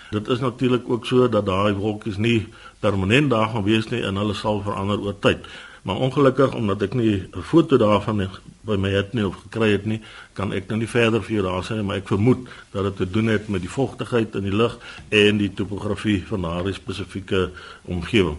Dit 0.09 0.27
is 0.27 0.39
natuurlik 0.39 0.89
ook 0.89 1.05
so 1.05 1.29
dat 1.29 1.45
daai 1.45 1.73
wolkies 1.73 2.17
nie 2.17 2.47
permanent 2.79 3.29
daar 3.29 3.49
gaan 3.49 3.63
wees 3.63 3.89
nie 3.89 4.01
en 4.01 4.15
hulle 4.15 4.33
sal 4.33 4.61
verander 4.61 4.99
oor 4.99 5.19
tyd. 5.19 5.45
Maar 5.81 5.95
ongelukkig 5.95 6.55
omdat 6.55 6.81
ek 6.81 6.93
nie 6.93 7.27
'n 7.33 7.41
foto 7.41 7.77
daarvan 7.77 8.29
by 8.69 8.77
my 8.77 8.91
het 8.93 9.15
nie 9.17 9.25
of 9.25 9.37
gekry 9.45 9.71
het 9.73 9.87
nie, 9.89 9.99
kan 10.37 10.53
ek 10.55 10.69
nou 10.69 10.79
nie 10.81 10.89
verder 10.89 11.23
vir 11.25 11.39
jou 11.39 11.45
daar 11.47 11.65
sê 11.65 11.79
maar 11.81 12.01
ek 12.01 12.11
vermoed 12.11 12.47
dat 12.73 12.89
dit 12.89 13.01
te 13.01 13.09
doen 13.17 13.31
het 13.33 13.49
met 13.49 13.63
die 13.65 13.71
vogtigheid 13.71 14.37
in 14.39 14.47
die 14.47 14.55
lug 14.55 14.77
en 15.09 15.41
die 15.41 15.51
topografie 15.53 16.21
van 16.29 16.45
daardie 16.47 16.77
spesifieke 16.77 17.49
omgewing. 17.89 18.37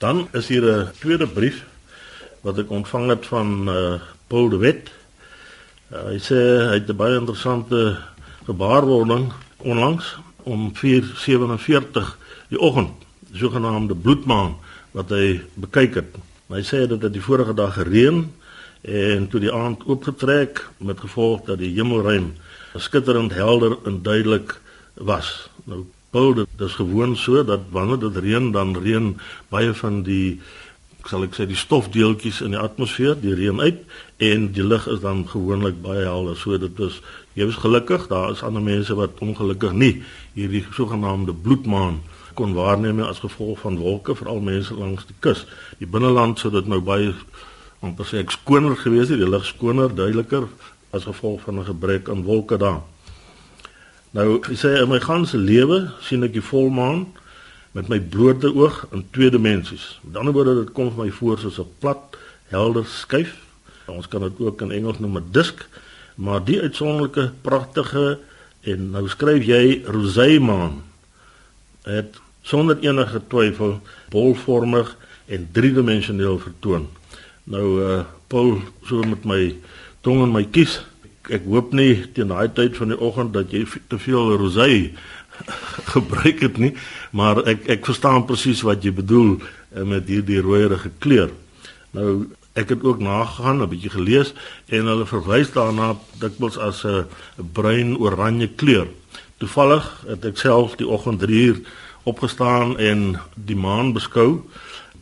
Dan 0.00 0.28
is 0.32 0.48
hier 0.48 0.64
'n 0.64 0.88
tweede 1.00 1.26
brief 1.26 1.64
wat 2.40 2.58
ek 2.58 2.70
ontvang 2.70 3.08
het 3.08 3.26
van 3.26 3.68
uh, 3.68 4.00
Paul 4.26 4.48
de 4.48 4.56
Wet. 4.56 4.90
Uh, 5.92 6.04
hy 6.14 6.18
sê 6.18 6.40
hy 6.68 6.78
het 6.80 6.88
'n 6.88 6.96
baie 6.96 7.18
interessante 7.18 7.98
gebaarwording 8.46 9.32
onlangs 9.56 10.16
om 10.44 10.72
4:47 10.74 12.16
die 12.48 12.58
oggend, 12.58 12.96
sogenaamde 13.32 13.94
bloedmaan 13.94 14.56
wat 14.90 15.10
hy 15.10 15.40
bekyk 15.54 15.94
het. 15.94 16.16
Hy 16.50 16.62
sê 16.66 16.86
dat 16.88 17.00
dit 17.00 17.12
die 17.12 17.22
vorige 17.22 17.54
dag 17.54 17.74
gereën 17.74 18.24
en 18.80 19.28
toe 19.28 19.40
die 19.40 19.52
aand 19.52 19.84
oopgetrek 19.86 20.62
met 20.78 21.00
gevolg 21.00 21.44
dat 21.48 21.58
die 21.60 21.72
hemelruim 21.76 22.32
skitterend 22.74 23.34
helder 23.34 23.76
en 23.84 24.02
duidelik 24.02 24.60
was. 24.94 25.50
Nou 25.64 25.84
Paul 26.10 26.34
dit 26.34 26.48
is 26.58 26.74
gewoon 26.74 27.16
so 27.16 27.44
dat 27.44 27.60
wanneer 27.70 27.98
dit 27.98 28.16
reën 28.16 28.50
dan 28.52 28.76
reën 28.76 29.14
baie 29.48 29.74
van 29.74 30.02
die 30.02 30.40
sal 31.08 31.24
ek 31.24 31.36
sê 31.36 31.46
die 31.48 31.56
stofdeeltjies 31.56 32.42
in 32.44 32.52
die 32.52 32.60
atmosfeer, 32.60 33.14
die 33.16 33.34
reën 33.34 33.60
uit 33.60 33.78
en 34.20 34.50
die 34.52 34.64
lug 34.64 34.88
is 34.90 35.00
dan 35.00 35.22
gewoonlik 35.28 35.80
baie 35.82 36.04
helder. 36.04 36.36
So 36.36 36.58
dit 36.60 36.80
is 36.84 37.00
jy 37.38 37.46
is 37.48 37.60
gelukkig, 37.62 38.08
daar 38.10 38.34
is 38.34 38.42
ander 38.44 38.62
mense 38.62 38.94
wat 38.98 39.20
ongelukkig 39.22 39.72
nie 39.72 39.94
hierdie 40.34 40.64
sogenaamde 40.76 41.32
bloedmaan 41.32 42.00
kon 42.34 42.54
waarneem 42.54 43.00
as 43.04 43.22
gevolg 43.22 43.58
van 43.62 43.78
wolke, 43.78 44.14
veral 44.16 44.40
mense 44.44 44.74
langs 44.74 45.06
die 45.08 45.16
kus. 45.24 45.44
Die 45.78 45.88
binneland 45.88 46.38
sou 46.38 46.50
dit 46.52 46.66
nou 46.70 46.80
baie 46.84 47.14
amper 47.80 48.06
sê 48.06 48.20
ek 48.20 48.30
skoner 48.30 48.76
gewees 48.76 49.08
het, 49.08 49.18
die 49.18 49.28
lug 49.28 49.44
skoner, 49.44 49.88
duideliker 49.88 50.48
as 50.92 51.06
gevolg 51.08 51.40
van 51.46 51.60
'n 51.60 51.64
gebrek 51.64 52.08
aan 52.08 52.22
wolke 52.22 52.56
daar. 52.58 52.82
Nou, 54.10 54.40
sê 54.54 54.82
in 54.82 54.88
my 54.88 55.00
ganse 55.00 55.38
lewe 55.38 55.92
sien 56.00 56.24
ek 56.24 56.32
die 56.32 56.42
volmaan 56.42 57.06
met 57.72 57.88
my 57.88 58.00
blote 58.00 58.54
oog 58.54 58.86
in 58.92 59.04
twee 59.10 59.30
dimensies. 59.30 60.00
Met 60.02 60.16
ander 60.16 60.32
woorde, 60.32 60.64
dit 60.64 60.72
kom 60.72 60.90
vir 60.90 61.04
my 61.04 61.10
voor 61.10 61.38
soos 61.38 61.58
'n 61.58 61.70
plat, 61.78 62.16
helder 62.48 62.84
skyf. 62.84 63.36
Ons 63.86 64.08
kan 64.08 64.20
dit 64.20 64.32
ook 64.38 64.60
in 64.62 64.72
Engels 64.72 64.98
noem 64.98 65.16
'n 65.16 65.30
disk, 65.30 65.68
maar 66.14 66.44
die 66.44 66.60
uitsonderlike, 66.60 67.32
pragtige 67.42 68.18
en 68.60 68.90
nou 68.90 69.08
skryf 69.08 69.44
jy 69.44 69.82
roseimaan 69.86 70.82
het 71.82 72.18
sonder 72.42 72.78
enige 72.80 73.20
twyfel 73.28 73.80
bolvormig 74.08 74.96
en 75.26 75.48
driedimensioneel 75.52 76.38
vertoon. 76.38 76.88
Nou 77.50 77.66
uh 77.82 78.00
Paul 78.30 78.60
so 78.86 79.02
met 79.02 79.24
my 79.26 79.56
tong 80.06 80.22
in 80.22 80.30
my 80.30 80.44
kies. 80.46 80.78
Ek, 81.30 81.42
hoop 81.50 81.72
nie 81.74 81.96
teen 82.14 82.30
daai 82.30 82.50
tyd 82.54 82.76
van 82.78 82.92
die 82.92 82.98
oggend 82.98 83.34
dat 83.34 83.50
jy 83.50 83.64
te 83.90 83.98
veel 83.98 84.36
rosei 84.38 84.92
gebruik 85.94 86.44
het 86.46 86.60
nie, 86.62 86.70
maar 87.10 87.42
ek 87.50 87.66
ek 87.74 87.88
verstaan 87.90 88.26
presies 88.28 88.62
wat 88.66 88.86
jy 88.86 88.92
bedoel 88.94 89.40
uh, 89.40 89.82
met 89.82 90.06
hierdie 90.06 90.38
rooierige 90.46 90.92
kleur. 91.02 91.34
Nou 91.96 92.30
ek 92.58 92.74
het 92.74 92.86
ook 92.86 93.02
nagegaan, 93.02 93.62
'n 93.62 93.70
bietjie 93.70 93.94
gelees 93.98 94.34
en 94.70 94.86
hulle 94.86 95.06
verwys 95.06 95.50
daarna 95.50 95.96
dikwels 96.22 96.58
as 96.58 96.84
'n 96.86 97.06
bruin 97.52 97.98
oranje 97.98 98.48
kleur. 98.48 98.86
Toevallig 99.38 99.86
het 100.06 100.24
ek 100.24 100.38
self 100.38 100.76
die 100.76 100.86
oggend 100.86 101.20
3 101.20 101.44
uur 101.50 101.58
opgestaan 102.04 102.78
en 102.78 103.18
die 103.34 103.56
maan 103.56 103.92
beskou. 103.92 104.46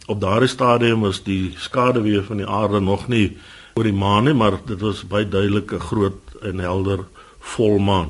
Op 0.09 0.21
daardie 0.21 0.49
stadium 0.49 1.01
was 1.05 1.19
die 1.23 1.53
skaduwee 1.61 2.23
van 2.25 2.37
die 2.41 2.47
aarde 2.49 2.81
nog 2.81 3.09
nie 3.13 3.37
oor 3.77 3.85
die 3.85 3.93
maan 3.93 4.25
nie, 4.25 4.33
maar 4.33 4.55
dit 4.65 4.81
was 4.81 5.03
baie 5.05 5.29
duidelik 5.29 5.73
'n 5.73 5.85
groot 5.85 6.21
en 6.41 6.59
helder 6.59 7.05
volmaan. 7.39 8.09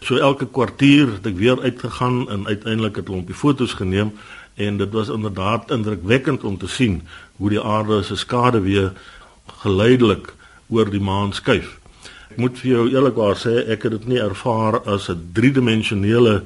So 0.00 0.16
elke 0.16 0.46
kwartier 0.46 1.10
het 1.12 1.26
ek 1.26 1.36
weer 1.36 1.60
uitgegaan 1.60 2.30
en 2.30 2.46
uiteindelik 2.46 2.96
het 2.96 3.04
'n 3.04 3.10
klompie 3.10 3.34
foto's 3.34 3.72
geneem 3.72 4.12
en 4.54 4.76
dit 4.76 4.92
was 4.92 5.08
inderdaad 5.08 5.70
indrukwekkend 5.70 6.44
om 6.44 6.58
te 6.58 6.68
sien 6.68 7.02
hoe 7.36 7.50
die 7.50 7.62
aarde 7.62 8.02
se 8.02 8.16
skaduwee 8.16 8.90
geleidelik 9.46 10.34
oor 10.68 10.90
die 10.90 11.00
maan 11.00 11.32
skuif. 11.32 11.78
Ek 12.30 12.36
moet 12.36 12.58
vir 12.58 12.70
jou 12.70 12.90
eerlikwaar 12.90 13.36
sê 13.36 13.68
ek 13.68 13.82
het 13.82 13.92
dit 13.92 14.06
nie 14.06 14.18
ervaar 14.18 14.80
as 14.86 15.08
'n 15.08 15.30
driedimensionele 15.32 16.42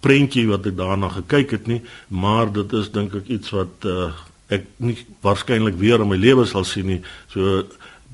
prentjie 0.00 0.46
wat 0.48 0.66
ek 0.66 0.76
daarna 0.78 1.10
gekyk 1.12 1.50
het 1.56 1.66
nie, 1.66 1.80
maar 2.08 2.52
dit 2.52 2.72
is 2.78 2.90
dink 2.94 3.14
ek 3.14 3.28
iets 3.28 3.50
wat 3.54 3.86
uh, 3.88 4.10
ek 4.48 4.64
nie 4.76 4.96
waarskynlik 5.24 5.76
weer 5.80 6.00
in 6.00 6.08
my 6.08 6.16
lewe 6.16 6.46
sal 6.48 6.64
sien 6.64 6.86
nie. 6.86 7.00
So 7.32 7.64